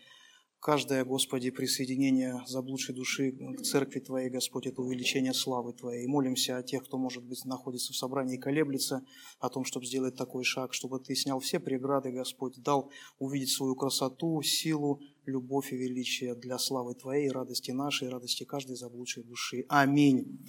[0.65, 6.05] Каждое, Господи, присоединение заблудшей души к Церкви Твоей, Господь, это увеличение славы Твоей.
[6.05, 9.05] И молимся о тех, кто, может быть, находится в собрании и колеблется,
[9.39, 13.75] о том, чтобы сделать такой шаг, чтобы Ты снял все преграды, Господь, дал увидеть свою
[13.75, 19.65] красоту, силу, любовь и величие для славы Твоей, радости нашей, радости каждой заблудшей души.
[19.69, 20.43] Аминь.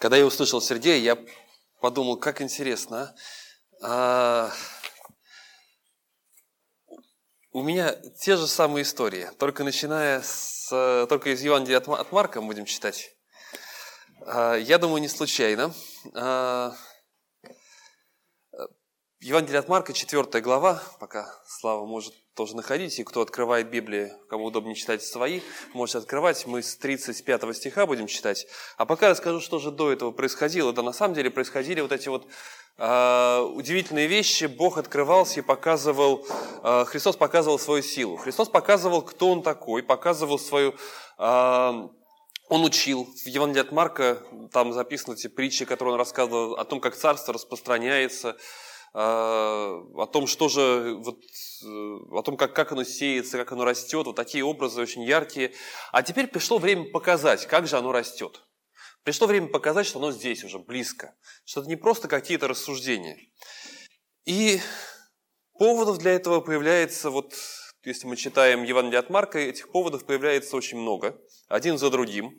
[0.00, 1.24] Когда я услышал Сергея, я
[1.80, 3.14] подумал, как интересно,
[3.80, 4.50] а?
[7.52, 10.68] У меня те же самые истории, только начиная с,
[11.08, 13.16] только из Евангелия от, Марка будем читать.
[14.26, 15.74] А, я думаю, не случайно.
[16.14, 16.74] А,
[19.20, 24.46] Евангелие от Марка, 4 глава, пока Слава может тоже находить, и кто открывает Библию, кому
[24.46, 25.42] удобнее читать свои,
[25.74, 26.46] можете открывать.
[26.46, 28.46] Мы с 35 стиха будем читать.
[28.78, 30.72] А пока расскажу, что же до этого происходило.
[30.72, 32.26] Да на самом деле происходили вот эти вот
[32.78, 36.26] а, удивительные вещи Бог открывался и показывал,
[36.62, 38.16] а, Христос показывал свою силу.
[38.16, 40.74] Христос показывал, кто Он такой, показывал свою...
[41.18, 41.90] А,
[42.48, 43.06] он учил.
[43.22, 47.34] В Евангелии от Марка там записаны эти притчи, которые он рассказывал о том, как царство
[47.34, 48.38] распространяется,
[48.92, 54.06] о том, что же, вот, э, о том, как, как оно сеется, как оно растет.
[54.06, 55.52] Вот такие образы очень яркие.
[55.92, 58.42] А теперь пришло время показать, как же оно растет.
[59.02, 61.14] Пришло время показать, что оно здесь уже, близко.
[61.44, 63.18] Что это не просто какие-то рассуждения.
[64.24, 64.60] И
[65.58, 67.34] поводов для этого появляется, вот
[67.84, 71.18] если мы читаем Евангелие от Марка, этих поводов появляется очень много,
[71.48, 72.38] один за другим.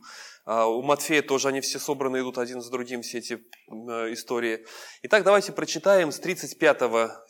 [0.54, 4.66] А у Матфея тоже они все собраны, идут один за другим, все эти э, истории.
[5.02, 6.78] Итак, давайте прочитаем с 35,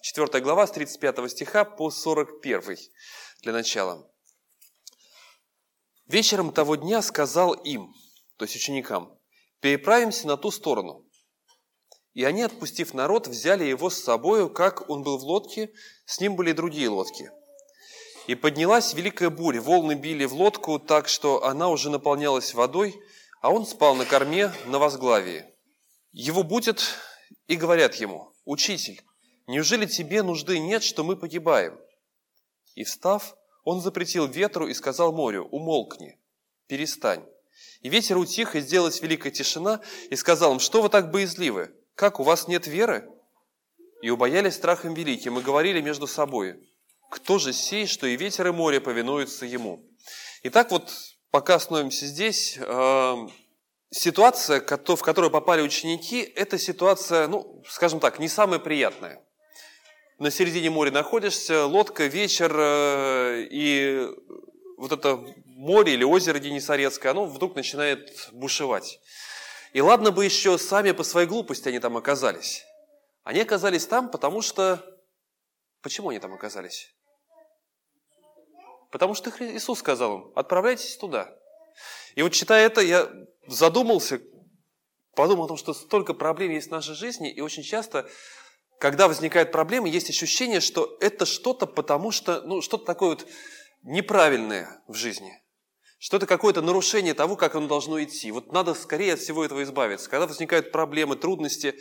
[0.01, 2.77] 4 глава, с 35 стиха по 41
[3.43, 4.11] для начала.
[6.07, 7.93] «Вечером того дня сказал им,
[8.37, 9.15] то есть ученикам,
[9.59, 11.07] переправимся на ту сторону.
[12.15, 15.71] И они, отпустив народ, взяли его с собою, как он был в лодке,
[16.05, 17.29] с ним были другие лодки.
[18.27, 22.95] И поднялась великая буря, волны били в лодку так, что она уже наполнялась водой,
[23.41, 25.45] а он спал на корме на возглавии.
[26.11, 26.81] Его будят
[27.47, 29.01] и говорят ему, «Учитель,
[29.47, 31.79] неужели тебе нужды нет, что мы погибаем?»
[32.75, 36.19] И встав, он запретил ветру и сказал морю, «Умолкни,
[36.67, 37.25] перестань».
[37.81, 41.73] И ветер утих, и сделалась великая тишина, и сказал им, что вы так боязливы?
[41.95, 43.09] Как, у вас нет веры?
[44.01, 46.70] И убоялись страхом великим, и говорили между собой,
[47.11, 49.85] кто же сей, что и ветер, и море повинуются ему?
[50.43, 50.89] Итак, вот
[51.29, 53.15] пока остановимся здесь, э,
[53.91, 59.21] ситуация, в которую попали ученики, это ситуация, ну, скажем так, не самая приятная.
[60.19, 64.07] На середине моря находишься, лодка, вечер, э, и
[64.77, 69.01] вот это море или озеро Денисорецкое, оно вдруг начинает бушевать.
[69.73, 72.65] И ладно бы еще сами по своей глупости они там оказались.
[73.23, 74.81] Они оказались там, потому что...
[75.81, 76.93] Почему они там оказались?
[78.91, 81.33] Потому что Иисус сказал им, отправляйтесь туда.
[82.15, 83.09] И вот читая это, я
[83.47, 84.21] задумался,
[85.15, 88.09] подумал о том, что столько проблем есть в нашей жизни, и очень часто,
[88.79, 93.27] когда возникают проблемы, есть ощущение, что это что-то потому что, ну, что-то такое вот
[93.83, 95.41] неправильное в жизни
[96.01, 98.31] что это какое-то нарушение того, как оно должно идти.
[98.31, 100.09] Вот надо скорее от всего этого избавиться.
[100.09, 101.75] Когда возникают проблемы, трудности,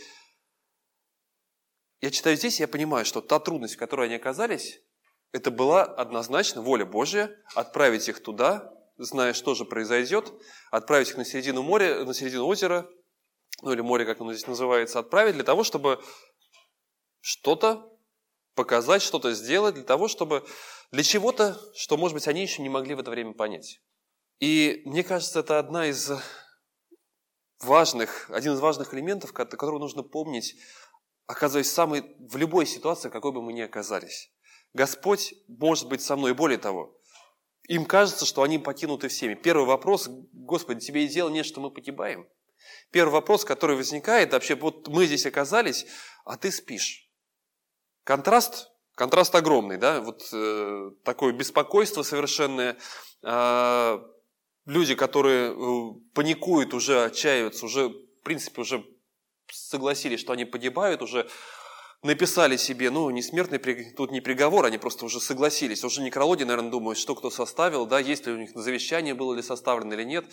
[2.02, 4.78] я читаю здесь, я понимаю, что та трудность, в которой они оказались,
[5.32, 10.32] это была однозначно воля Божья отправить их туда, зная, что же произойдет,
[10.70, 12.88] отправить их на середину моря, на середину озера,
[13.62, 16.02] ну или море, как оно здесь называется, отправить для того, чтобы
[17.20, 17.90] что-то
[18.54, 20.44] показать, что-то сделать, для того, чтобы
[20.90, 23.80] для чего-то, что, может быть, они еще не могли в это время понять.
[24.40, 26.10] И мне кажется, это одна из
[27.60, 30.56] важных, один из важных элементов, который нужно помнить,
[31.26, 34.32] оказываясь в, самой, в любой ситуации, какой бы мы ни оказались.
[34.74, 36.35] Господь может быть со мной.
[36.35, 36.96] Более того,
[37.68, 39.35] им кажется, что они покинуты всеми.
[39.35, 42.28] Первый вопрос, Господи, тебе и дела нет, что мы погибаем.
[42.90, 45.87] Первый вопрос, который возникает, вообще, вот мы здесь оказались,
[46.24, 47.09] а ты спишь.
[48.04, 52.76] Контраст, контраст огромный, да, вот э, такое беспокойство совершенное,
[53.22, 53.98] э,
[54.66, 55.54] люди, которые э,
[56.14, 58.85] паникуют, уже отчаиваются, уже, в принципе, уже
[59.52, 61.28] согласились, что они погибают, уже
[62.02, 63.58] написали себе, ну, не смертный,
[63.92, 65.84] тут не приговор, они просто уже согласились.
[65.84, 69.42] Уже некрологи, наверное, думают, что кто составил, да, есть ли у них завещание, было ли
[69.42, 70.24] составлено или нет.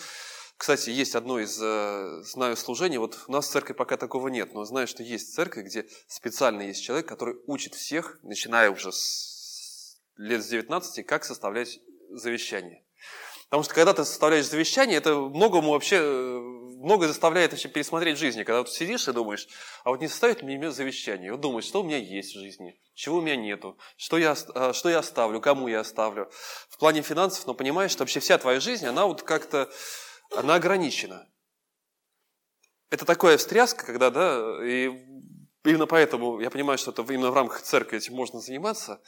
[0.57, 4.55] Кстати, есть одно из, э, знаю, служений, вот у нас в церкви пока такого нет,
[4.55, 9.97] но знаю, что есть церковь, где специально есть человек, который учит всех, начиная уже с
[10.17, 12.83] лет с 19, как составлять завещание.
[13.49, 15.99] Потому что когда ты составляешь завещание, это многому вообще,
[16.77, 18.43] э, много заставляет вообще пересмотреть жизнь.
[18.43, 19.47] Когда ты сидишь и думаешь,
[19.83, 21.31] а вот не составит мне завещание.
[21.31, 24.73] Вот думаешь, что у меня есть в жизни, чего у меня нету, что я, э,
[24.73, 26.29] что я оставлю, кому я оставлю.
[26.69, 29.69] В плане финансов, но понимаешь, что вообще вся твоя жизнь, она вот как-то,
[30.35, 31.27] она ограничена.
[32.89, 34.87] Это такая встряска, когда, да, и
[35.65, 39.01] именно поэтому я понимаю, что это именно в рамках церкви этим можно заниматься.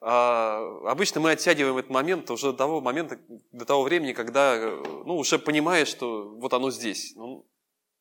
[0.00, 3.18] А, обычно мы оттягиваем этот момент уже до того момента,
[3.52, 4.56] до того времени, когда
[5.04, 7.14] ну, уже понимаешь, что вот оно здесь.
[7.16, 7.48] Ну,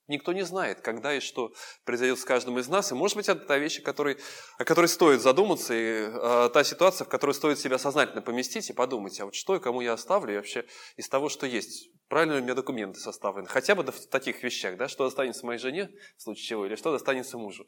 [0.08, 1.54] никто не знает, когда и что
[1.86, 2.92] произойдет с каждым из нас.
[2.92, 4.18] И может быть, это та вещь, о которой,
[4.58, 8.74] о которой стоит задуматься, и а, та ситуация, в которой стоит себя сознательно поместить и
[8.74, 11.90] подумать, а вот что и кому я оставлю, и вообще из того, что есть.
[12.10, 13.48] Правильно ли у меня документы составлены?
[13.48, 16.92] Хотя бы в таких вещах, да, что достанется моей жене, в случае чего, или что
[16.92, 17.66] достанется мужу.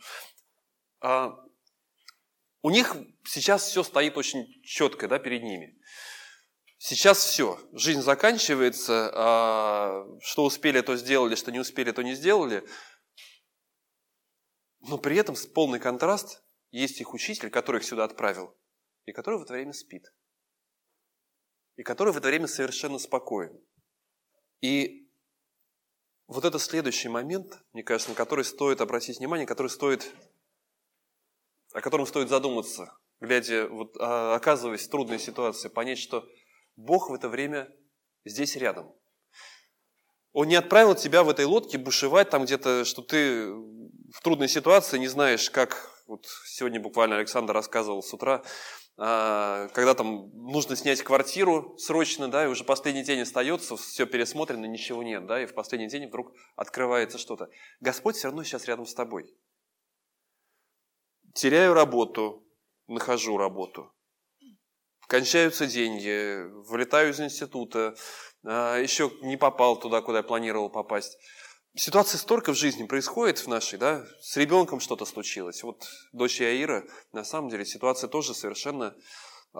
[1.02, 1.36] А,
[2.62, 2.96] у них
[3.26, 5.80] сейчас все стоит очень четко да, перед ними.
[6.78, 12.66] Сейчас все, жизнь заканчивается, а что успели, то сделали, что не успели, то не сделали.
[14.82, 16.42] Но при этом полный контраст
[16.72, 18.58] есть их учитель, который их сюда отправил,
[19.06, 20.06] и который в это время спит.
[21.76, 23.62] И который в это время совершенно спокоен.
[24.62, 25.10] И
[26.28, 30.14] вот это следующий момент, мне кажется, на который стоит обратить внимание, который стоит
[31.74, 36.28] о котором стоит задуматься, глядя, вот, а, оказываясь в трудной ситуации, понять, что
[36.76, 37.70] Бог в это время
[38.26, 38.94] здесь рядом.
[40.32, 44.98] Он не отправил тебя в этой лодке бушевать там где-то, что ты в трудной ситуации
[44.98, 45.96] не знаешь, как...
[46.08, 48.44] Вот сегодня буквально Александр рассказывал с утра,
[48.98, 54.66] а, когда там нужно снять квартиру срочно, да, и уже последний день остается, все пересмотрено,
[54.66, 57.50] ничего нет, да, и в последний день вдруг открывается что-то.
[57.80, 59.32] Господь все равно сейчас рядом с тобой
[61.40, 62.46] теряю работу,
[62.88, 63.94] нахожу работу.
[65.08, 67.96] Кончаются деньги, вылетаю из института,
[68.46, 71.18] а, еще не попал туда, куда я планировал попасть.
[71.76, 75.64] Ситуация столько в жизни происходит в нашей, да, с ребенком что-то случилось.
[75.64, 78.96] Вот дочь Яира, на самом деле, ситуация тоже совершенно
[79.54, 79.60] э,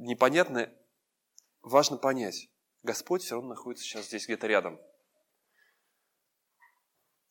[0.00, 0.76] непонятная.
[1.62, 2.48] Важно понять,
[2.82, 4.80] Господь все равно находится сейчас здесь где-то рядом.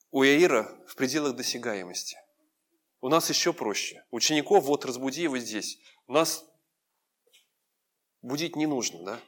[0.09, 2.17] У Яира в пределах досягаемости.
[3.01, 4.05] У нас еще проще.
[4.11, 5.79] Учеников вот разбуди его здесь.
[6.07, 6.45] Нас
[8.21, 9.19] будить не нужно, да?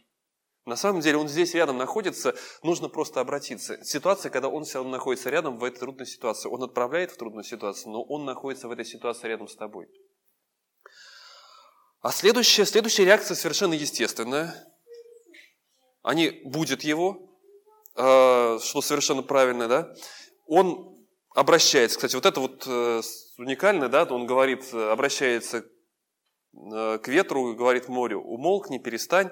[0.66, 3.84] На самом деле он здесь рядом находится, нужно просто обратиться.
[3.84, 6.48] Ситуация, когда он все равно находится рядом в этой трудной ситуации.
[6.48, 9.90] Он отправляет в трудную ситуацию, но он находится в этой ситуации рядом с тобой.
[12.02, 14.56] А следующая, следующая реакция совершенно естественная.
[16.02, 17.40] Они будут его,
[17.96, 19.94] э, что совершенно правильно, да?
[20.46, 21.03] Он
[21.34, 21.98] обращается.
[21.98, 23.02] Кстати, вот это вот э,
[23.38, 25.66] уникально, да, он говорит, обращается
[26.54, 29.32] э, к ветру, говорит морю, умолкни, перестань.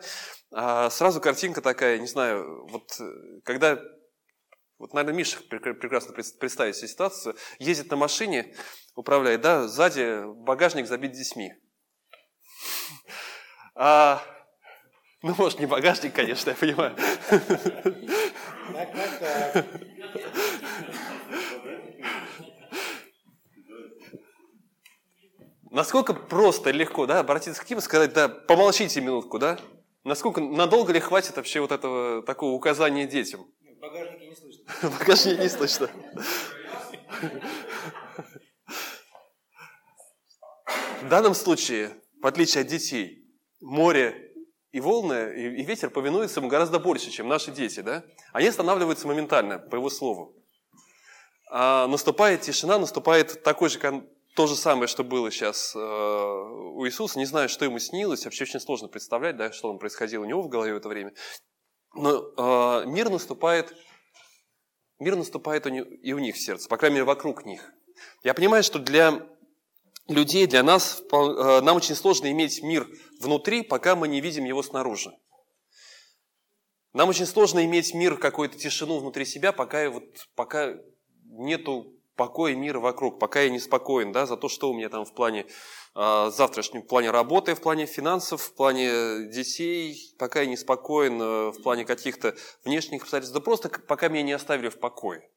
[0.51, 3.81] А сразу картинка такая, не знаю, вот э, когда,
[4.77, 8.55] вот, наверное, Миша прекрасно представить себе ситуацию, ездит на машине,
[8.95, 11.53] управляет, да, сзади багажник забит детьми.
[13.75, 14.21] А,
[15.21, 16.95] ну, может, не багажник, конечно, я понимаю.
[25.71, 29.57] Насколько просто и легко, да, обратиться к ним и сказать, да, помолчите минутку, да?
[30.03, 33.47] Насколько, надолго ли хватит вообще вот этого такого указания детям?
[33.63, 34.63] В багажнике не слышно.
[34.89, 35.89] В багажнике не слышно.
[41.01, 43.25] В данном случае, в отличие от детей,
[43.61, 44.33] море
[44.73, 48.03] и волны, и ветер повинуются ему гораздо больше, чем наши дети, да?
[48.33, 50.35] Они останавливаются моментально, по его слову.
[51.49, 53.79] А наступает тишина, наступает такой же
[54.35, 57.19] то же самое, что было сейчас э, у Иисуса.
[57.19, 58.23] Не знаю, что ему снилось.
[58.25, 61.13] Вообще очень сложно представлять, да, что там происходило у него в голове в это время.
[61.93, 63.75] Но э, мир наступает,
[64.99, 67.73] мир наступает и у них в сердце, по крайней мере, вокруг них.
[68.23, 69.27] Я понимаю, что для
[70.07, 72.87] людей, для нас, э, нам очень сложно иметь мир
[73.19, 75.11] внутри, пока мы не видим его снаружи.
[76.93, 80.03] Нам очень сложно иметь мир, какую-то тишину внутри себя, пока, вот,
[80.35, 80.75] пока
[81.25, 84.89] нету покой и мир вокруг, пока я не спокоен, да, за то, что у меня
[84.89, 85.45] там в плане
[85.95, 91.21] э, завтрашнем, в плане работы, в плане финансов, в плане детей, пока я не спокоен
[91.21, 95.29] э, в плане каких-то внешних обстоятельств, да просто пока меня не оставили в покое.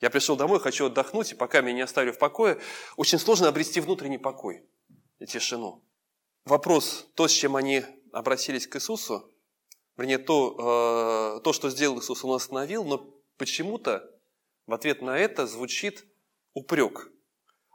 [0.00, 2.60] Я пришел домой, хочу отдохнуть, и пока меня не оставили в покое,
[2.96, 4.68] очень сложно обрести внутренний покой
[5.18, 5.84] и тишину.
[6.44, 9.32] Вопрос, то, с чем они обратились к Иисусу,
[9.96, 12.98] вернее, то, э, то что сделал Иисус, он остановил, но
[13.38, 14.13] почему-то
[14.66, 16.04] в ответ на это звучит
[16.52, 17.10] упрек.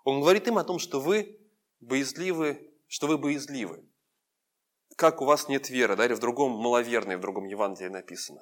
[0.04, 1.40] Он говорит им о том, что вы
[1.80, 3.86] боязливы, что вы боязливы.
[4.96, 8.42] Как у вас нет веры, да, или в другом маловерной, в другом Евангелии написано.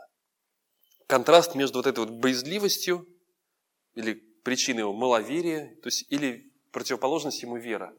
[1.08, 3.08] Контраст между вот этой вот боязливостью
[3.96, 7.94] или причиной его маловерия, то есть или противоположность ему вера.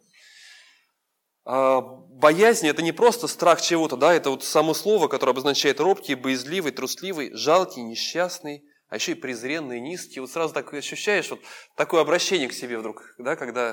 [1.44, 6.14] А боязнь– это не просто страх чего-то, да, это вот само слово, которое обозначает робкий,
[6.14, 10.20] боязливый, трусливый, жалкий, несчастный, а еще и презренный, низкий.
[10.20, 11.40] Вот сразу так ощущаешь вот
[11.76, 13.72] такое обращение к себе вдруг, да, когда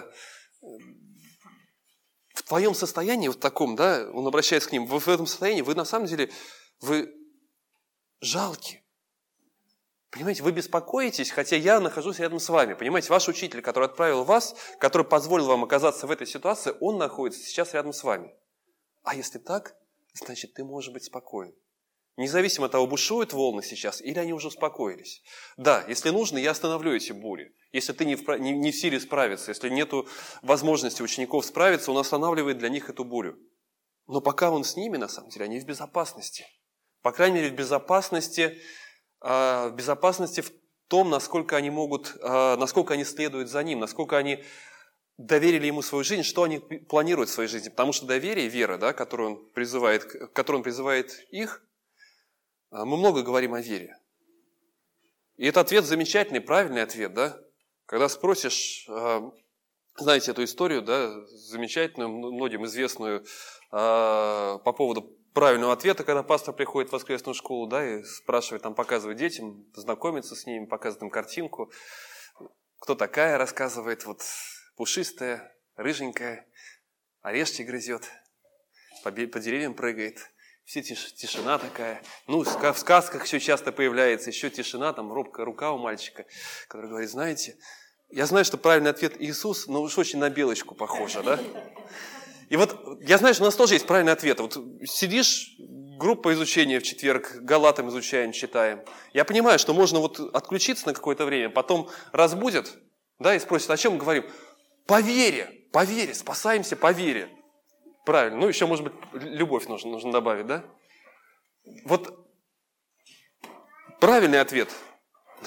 [0.61, 0.65] э,
[2.33, 5.85] в твоем состоянии, вот таком, да, он обращается к ним, в этом состоянии, вы на
[5.85, 6.31] самом деле,
[6.81, 7.13] вы
[8.19, 8.83] жалки.
[10.11, 12.73] Понимаете, вы беспокоитесь, хотя я нахожусь рядом с вами.
[12.73, 17.41] Понимаете, ваш учитель, который отправил вас, который позволил вам оказаться в этой ситуации, он находится
[17.41, 18.33] сейчас рядом с вами.
[19.03, 19.75] А если так,
[20.13, 21.53] значит, ты можешь быть спокоен.
[22.17, 25.21] Независимо от того, бушуют волны сейчас или они уже успокоились.
[25.57, 27.53] Да, если нужно, я остановлю эти бури.
[27.73, 29.91] Если ты не в, не, не в силе справиться, если нет
[30.41, 33.37] возможности учеников справиться, он останавливает для них эту бурю.
[34.07, 36.45] Но пока он с ними, на самом деле, они в безопасности.
[37.01, 38.61] По крайней мере, в безопасности,
[39.21, 40.51] э, в безопасности в
[40.87, 44.43] том, насколько они могут, э, насколько они следуют за ним, насколько они
[45.17, 47.69] доверили ему свою жизнь, что они планируют в своей жизни.
[47.69, 51.61] Потому что доверие, вера, да, которую он призывает, которую он призывает их,
[52.83, 53.97] мы много говорим о вере.
[55.37, 57.39] И этот ответ замечательный, правильный ответ, да?
[57.85, 59.31] Когда спросишь, а,
[59.95, 63.25] знаете эту историю, да, замечательную, многим известную
[63.71, 65.03] а, по поводу
[65.33, 70.35] правильного ответа, когда пастор приходит в воскресную школу, да, и спрашивает, там, показывает детям, знакомится
[70.35, 71.71] с ними, показывает им картинку.
[72.79, 74.21] Кто такая, рассказывает, вот
[74.75, 76.47] пушистая, рыженькая,
[77.21, 78.09] орешки грызет,
[79.03, 80.31] по, по деревьям прыгает–
[80.65, 82.01] все тиш, тишина такая.
[82.27, 86.25] Ну, в сказках все часто появляется, еще тишина, там робкая рука у мальчика,
[86.67, 87.57] который говорит, знаете,
[88.09, 91.39] я знаю, что правильный ответ Иисус, но уж очень на белочку похоже, да?
[92.49, 94.39] И вот я знаю, что у нас тоже есть правильный ответ.
[94.39, 95.55] Вот сидишь,
[95.97, 98.83] группа изучения в четверг, галатам изучаем, читаем.
[99.13, 102.77] Я понимаю, что можно вот отключиться на какое-то время, потом разбудят,
[103.19, 104.25] да, и спросят, о чем мы говорим?
[104.85, 107.29] По вере, по вере, спасаемся по вере.
[108.05, 108.37] Правильно.
[108.37, 110.63] Ну, еще, может быть, любовь нужно, нужно добавить, да?
[111.85, 112.13] Вот
[113.99, 114.69] правильный ответ.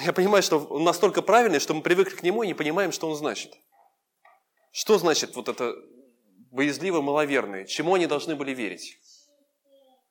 [0.00, 3.08] Я понимаю, что он настолько правильный, что мы привыкли к нему и не понимаем, что
[3.08, 3.54] он значит.
[4.72, 5.74] Что значит вот это
[6.50, 7.66] боязливо маловерные?
[7.66, 8.98] Чему они должны были верить?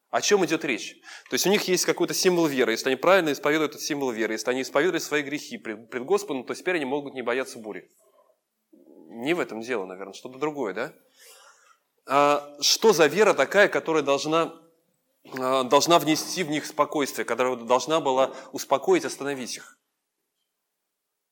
[0.09, 0.95] О чем идет речь?
[1.29, 2.71] То есть у них есть какой-то символ веры.
[2.71, 6.45] Если они правильно исповедуют этот символ веры, если они исповедуют свои грехи пред, пред Господом,
[6.45, 7.91] то теперь они могут не бояться бури.
[8.71, 10.93] Не в этом дело, наверное, что-то другое, да?
[12.07, 14.53] А, что за вера такая, которая должна,
[15.37, 19.77] а, должна внести в них спокойствие, которая должна была успокоить, остановить их.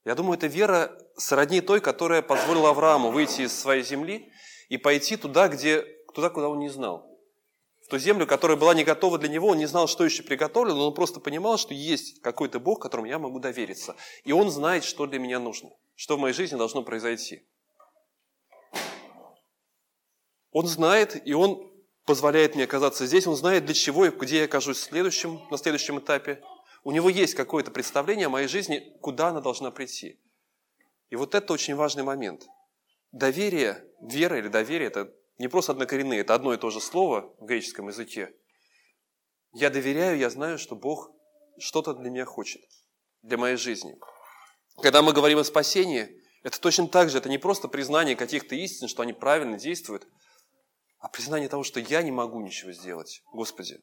[0.04, 4.32] Я думаю, это вера сродни той, которая позволила Аврааму выйти из своей земли
[4.68, 5.82] и пойти туда, где,
[6.14, 7.10] туда, куда он не знал.
[7.86, 10.78] В ту землю, которая была не готова для него, он не знал, что еще приготовлено,
[10.78, 13.96] но он просто понимал, что есть какой-то Бог, которому я могу довериться.
[14.24, 17.48] И он знает, что для меня нужно, что в моей жизни должно произойти.
[20.56, 21.70] Он знает, и Он
[22.06, 23.28] позволяет мне оказаться здесь.
[23.28, 26.42] Он знает, для чего и где я окажусь следующем, на следующем этапе.
[26.86, 30.18] У него есть какое-то представление о моей жизни, куда она должна прийти.
[31.10, 32.48] И вот это очень важный момент.
[33.12, 37.44] Доверие, вера или доверие– это не просто однокоренные, это одно и то же слово в
[37.44, 38.34] греческом языке.
[39.52, 41.12] Я доверяю, я знаю, что Бог
[41.60, 42.62] что-то для меня хочет,
[43.24, 43.98] для моей жизни.
[44.82, 48.88] Когда мы говорим о спасении, это точно так же, это не просто признание каких-то истин,
[48.88, 50.08] что они правильно действуют–
[51.06, 53.22] а признание того, что я не могу ничего сделать.
[53.32, 53.80] Господи,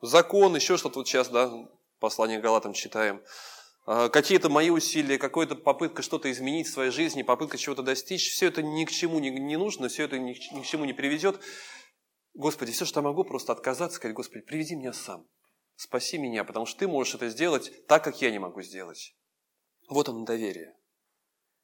[0.00, 1.50] закон, еще что-то вот сейчас, да,
[1.98, 3.20] послание Галатам читаем.
[3.84, 8.46] А, какие-то мои усилия, какая-то попытка что-то изменить в своей жизни, попытка чего-то достичь, все
[8.46, 11.40] это ни к чему не, нужно, все это ни, ни к чему не приведет.
[12.32, 15.26] Господи, все, что я могу, просто отказаться, сказать, Господи, приведи меня сам,
[15.74, 19.16] спаси меня, потому что Ты можешь это сделать так, как я не могу сделать.
[19.88, 20.76] Вот оно доверие.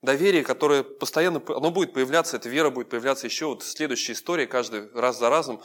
[0.00, 4.46] Доверие, которое постоянно, оно будет появляться, эта вера будет появляться еще вот в следующей истории,
[4.46, 5.60] каждый раз за разом.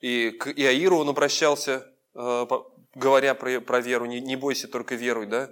[0.00, 2.46] И к Иаиру он обращался, э,
[2.94, 5.50] говоря про, про веру, не, не бойся, только веруй, да?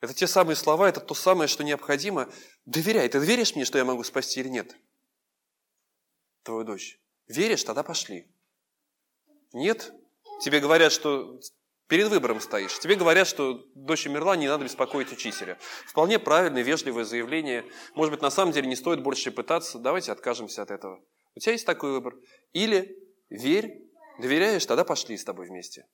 [0.00, 2.28] Это те самые слова, это то самое, что необходимо.
[2.64, 3.08] Доверяй.
[3.08, 4.74] Ты веришь мне, что я могу спасти или нет?
[6.42, 6.98] Твою дочь.
[7.28, 7.62] Веришь?
[7.62, 8.26] Тогда пошли.
[9.52, 9.92] Нет?
[10.42, 11.38] Тебе говорят, что
[11.90, 12.78] перед выбором стоишь.
[12.78, 15.58] Тебе говорят, что дочь умерла, не надо беспокоить учителя.
[15.86, 17.64] Вполне правильное, вежливое заявление.
[17.94, 19.78] Может быть, на самом деле не стоит больше пытаться.
[19.78, 21.02] Давайте откажемся от этого.
[21.34, 22.14] У тебя есть такой выбор.
[22.52, 22.96] Или
[23.28, 23.82] верь,
[24.20, 25.86] доверяешь, тогда пошли с тобой вместе.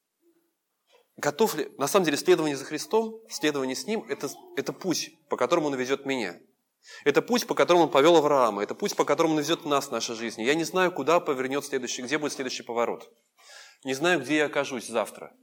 [1.17, 5.39] Готов ли, на самом деле, следование за Христом, следование с Ним, это, это путь, по
[5.39, 6.39] которому Он ведет меня.
[7.05, 8.63] Это путь, по которому Он повел Авраама.
[8.63, 10.43] Это путь, по которому Он ведет нас в нашей жизни.
[10.43, 13.11] Я не знаю, куда повернет следующий, где будет следующий поворот.
[13.83, 15.35] Не знаю, где я окажусь завтра.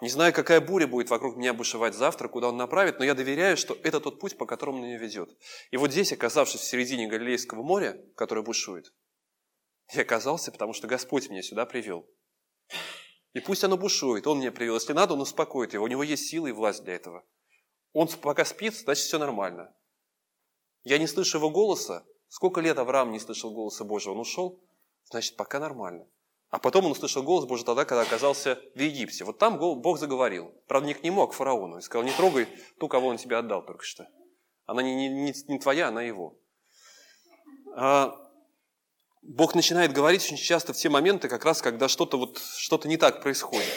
[0.00, 3.56] Не знаю, какая буря будет вокруг меня бушевать завтра, куда он направит, но я доверяю,
[3.56, 5.36] что это тот путь, по которому он меня ведет.
[5.70, 8.94] И вот здесь, оказавшись в середине Галилейского моря, которое бушует,
[9.92, 12.08] я оказался, потому что Господь меня сюда привел.
[13.32, 14.74] И пусть оно бушует, он меня привел.
[14.74, 15.84] Если надо, он успокоит его.
[15.84, 17.24] У него есть сила и власть для этого.
[17.92, 19.74] Он пока спит, значит, все нормально.
[20.84, 22.06] Я не слышу его голоса.
[22.28, 24.12] Сколько лет Авраам не слышал голоса Божьего?
[24.12, 24.62] Он ушел,
[25.04, 26.08] значит, пока нормально.
[26.50, 29.24] А потом он услышал голос Божий тогда, когда оказался в Египте.
[29.24, 30.52] Вот там Бог заговорил.
[30.66, 31.78] Правда, не к нему, а к фараону.
[31.78, 32.48] И сказал, не трогай
[32.80, 34.08] ту, кого он тебе отдал только что.
[34.66, 36.36] Она не, не, не твоя, она его.
[37.76, 38.16] А
[39.22, 42.96] Бог начинает говорить очень часто в те моменты, как раз когда что-то вот, что не
[42.96, 43.68] так происходит.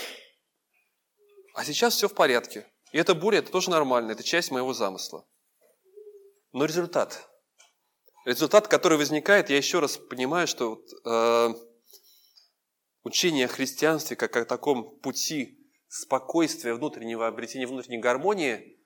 [1.54, 2.66] А сейчас все в порядке.
[2.92, 5.28] И эта буря, это тоже нормально, это часть моего замысла.
[6.54, 7.30] Но результат.
[8.26, 11.54] Результат, который возникает, я еще раз понимаю, что вот, э,
[13.04, 18.80] учение о христианстве как о таком пути спокойствия, внутреннего обретения внутренней гармонии,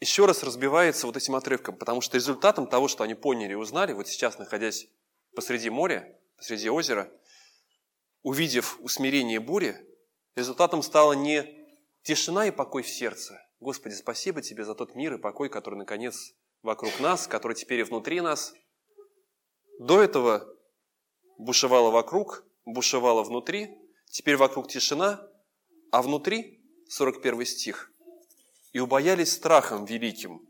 [0.00, 3.92] еще раз разбивается вот этим отрывком, потому что результатом того, что они поняли и узнали,
[3.92, 4.88] вот сейчас находясь
[5.36, 7.08] посреди моря, посреди озера,
[8.22, 9.76] увидев усмирение бури,
[10.34, 11.46] результатом стала не
[12.02, 13.40] тишина и покой в сердце.
[13.60, 17.84] Господи, спасибо Тебе за тот мир и покой, который, наконец, вокруг нас, который теперь и
[17.84, 18.54] внутри нас.
[19.78, 20.52] До этого
[21.38, 23.78] бушевало вокруг, бушевало внутри,
[24.10, 25.28] теперь вокруг тишина,
[25.90, 27.92] а внутри, 41 стих,
[28.72, 30.46] «И убоялись страхом великим,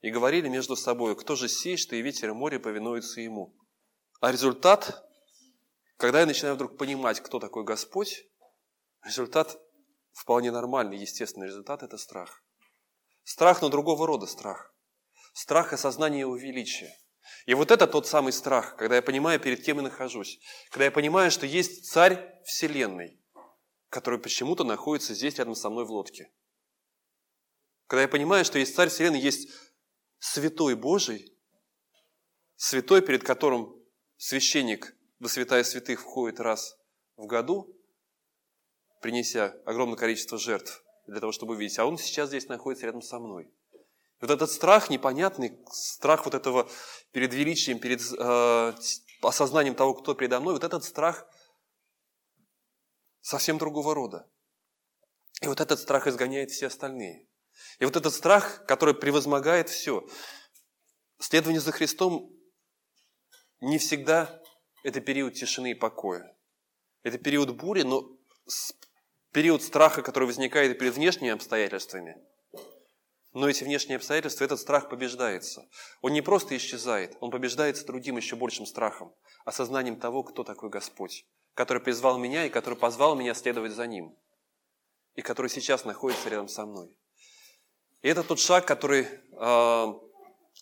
[0.00, 3.54] и говорили между собой, кто же сей, что и ветер и море повинуются ему».
[4.20, 5.08] А результат,
[5.96, 8.26] когда я начинаю вдруг понимать, кто такой Господь,
[9.02, 9.58] результат
[10.12, 12.44] вполне нормальный, естественный результат– это страх.
[13.24, 14.74] Страх, но другого рода страх.
[15.32, 16.94] Страх осознания его величия.
[17.46, 20.40] И вот это тот самый страх, когда я понимаю, перед кем я нахожусь.
[20.70, 23.20] Когда я понимаю, что есть царь Вселенной,
[23.88, 26.30] который почему-то находится здесь рядом со мной в лодке.
[27.86, 29.48] Когда я понимаю, что есть царь Вселенной, есть
[30.18, 31.36] святой Божий,
[32.56, 33.74] святой, перед которым
[34.16, 36.78] священник во святая святых входит раз
[37.16, 37.76] в году,
[39.00, 43.18] принеся огромное количество жертв для того, чтобы увидеть, а он сейчас здесь находится рядом со
[43.18, 43.52] мной.
[44.20, 46.68] Вот этот страх непонятный, страх вот этого
[47.12, 48.74] перед величием, перед э,
[49.22, 51.26] осознанием того, кто передо мной, вот этот страх
[53.22, 54.30] совсем другого рода.
[55.40, 57.26] И вот этот страх изгоняет все остальные.
[57.78, 60.06] И вот этот страх, который превозмогает все.
[61.18, 62.30] Следование за Христом
[63.60, 64.42] не всегда
[64.84, 66.36] это период тишины и покоя.
[67.02, 68.06] Это период бури, но
[69.32, 72.16] период страха, который возникает перед внешними обстоятельствами–
[73.32, 75.68] но эти внешние обстоятельства, этот страх побеждается.
[76.00, 79.14] Он не просто исчезает, он побеждается другим еще большим страхом,
[79.44, 84.16] осознанием того, кто такой Господь, который призвал меня и который позвал меня следовать за Ним,
[85.14, 86.90] и который сейчас находится рядом со мной.
[88.02, 89.86] И это тот шаг, который, э,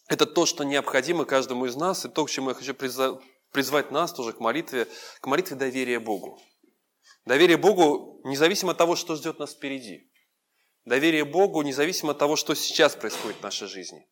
[0.08, 2.74] это то, что необходимо каждому из нас, и то, к чему я хочу
[3.52, 4.88] призвать нас тоже к молитве,
[5.20, 6.40] к молитве доверия Богу.
[7.24, 10.10] Доверие Богу независимо от того, что ждет нас впереди.
[10.88, 14.08] Доверие Богу независимо от того, что сейчас происходит в нашей жизни.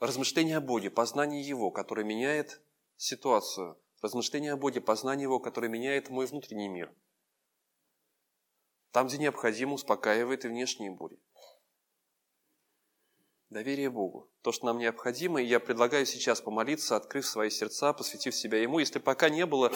[0.00, 2.60] Размышление о Боге, познание Его, которое меняет
[2.96, 3.78] ситуацию.
[4.02, 6.92] Размышление о Боге, познание Его, которое меняет мой внутренний мир.
[8.90, 11.20] Там, где необходимо, успокаивает и внешние бури.
[13.48, 14.28] Доверие Богу.
[14.42, 18.80] То, что нам необходимо, и я предлагаю сейчас помолиться, открыв свои сердца, посвятив себя Ему.
[18.80, 19.72] Если пока не было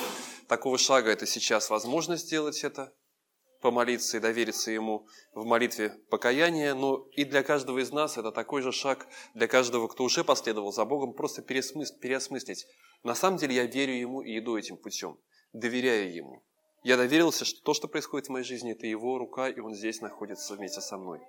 [0.49, 2.93] такого шага, это сейчас возможно сделать это–
[3.65, 8.61] помолиться и довериться Ему в молитве покаяния, но и для каждого из нас это такой
[8.61, 11.99] же шаг, для каждого, кто уже последовал за Богом, просто переосмыслить.
[11.99, 12.67] переосмыслить.
[13.05, 15.19] На самом деле я верю Ему и иду этим путем,
[15.55, 16.45] доверяю Ему.
[16.83, 20.03] Я доверился, что то, что происходит в моей жизни, это Его рука, и Он здесь
[20.03, 21.23] находится вместе со мной.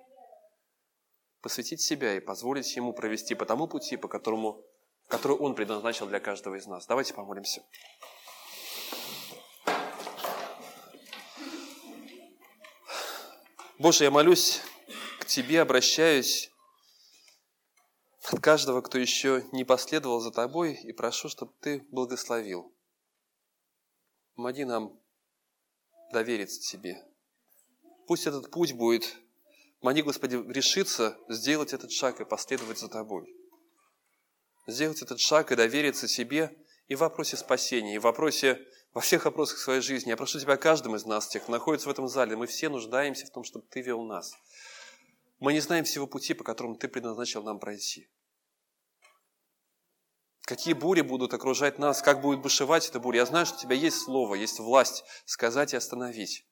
[1.40, 4.62] Посвятить себя и позволить Ему провести по тому пути, по которому,
[5.08, 6.84] который Он предназначил для каждого из нас.
[6.86, 7.62] Давайте помолимся.
[13.78, 14.62] Боже, я молюсь
[15.20, 16.50] к Тебе обращаюсь
[18.32, 22.72] от каждого, кто еще не последовал за Тобой, и прошу, чтобы Ты благословил.
[24.34, 24.98] Помоги нам
[26.10, 27.06] довериться Тебе.
[28.06, 29.14] Пусть этот путь будет,
[29.80, 33.36] помоги, Господи, решиться сделать этот шаг и последовать за Тобой.
[34.66, 36.56] Сделать этот шаг и довериться Тебе
[36.88, 38.58] и в вопросе спасения, и в вопросе,
[38.96, 40.08] во всех вопросах своей жизни.
[40.08, 43.26] Я прошу Тебя каждым из нас, тех, кто находится в этом зале, мы все нуждаемся
[43.26, 44.32] в том, чтобы Ты вел нас.
[45.38, 48.08] Мы не знаем всего пути, по которому Ты предназначил нам пройти.
[50.46, 53.18] Какие бури будут окружать нас, как будет бушевать эта буря.
[53.18, 56.46] Я знаю, что у Тебя есть слово, есть власть сказать и остановить.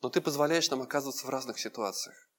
[0.00, 2.30] Но Ты позволяешь нам оказываться в разных ситуациях.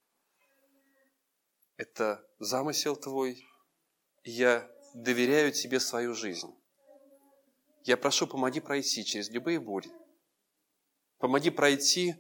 [1.76, 3.46] Это замысел Твой,
[4.24, 6.56] и я доверяю Тебе свою жизнь.
[7.84, 9.90] Я прошу, помоги пройти через любые бури.
[11.18, 12.16] Помоги пройти,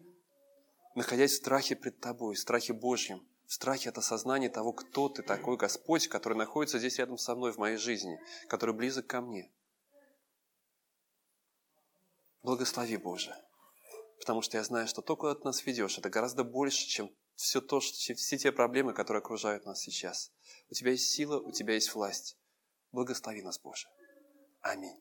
[0.95, 5.23] находясь в страхе пред Тобой, в страхе Божьем, в страхе от осознания того, кто Ты
[5.23, 9.51] такой, Господь, который находится здесь рядом со мной в моей жизни, который близок ко мне.
[12.41, 13.35] Благослови, Боже,
[14.17, 17.61] потому что я знаю, что то, куда Ты нас ведешь, это гораздо больше, чем все,
[17.61, 20.31] то, что, все те проблемы, которые окружают нас сейчас.
[20.69, 22.37] У Тебя есть сила, у Тебя есть власть.
[22.91, 23.87] Благослови нас, Боже.
[24.61, 24.99] Аминь.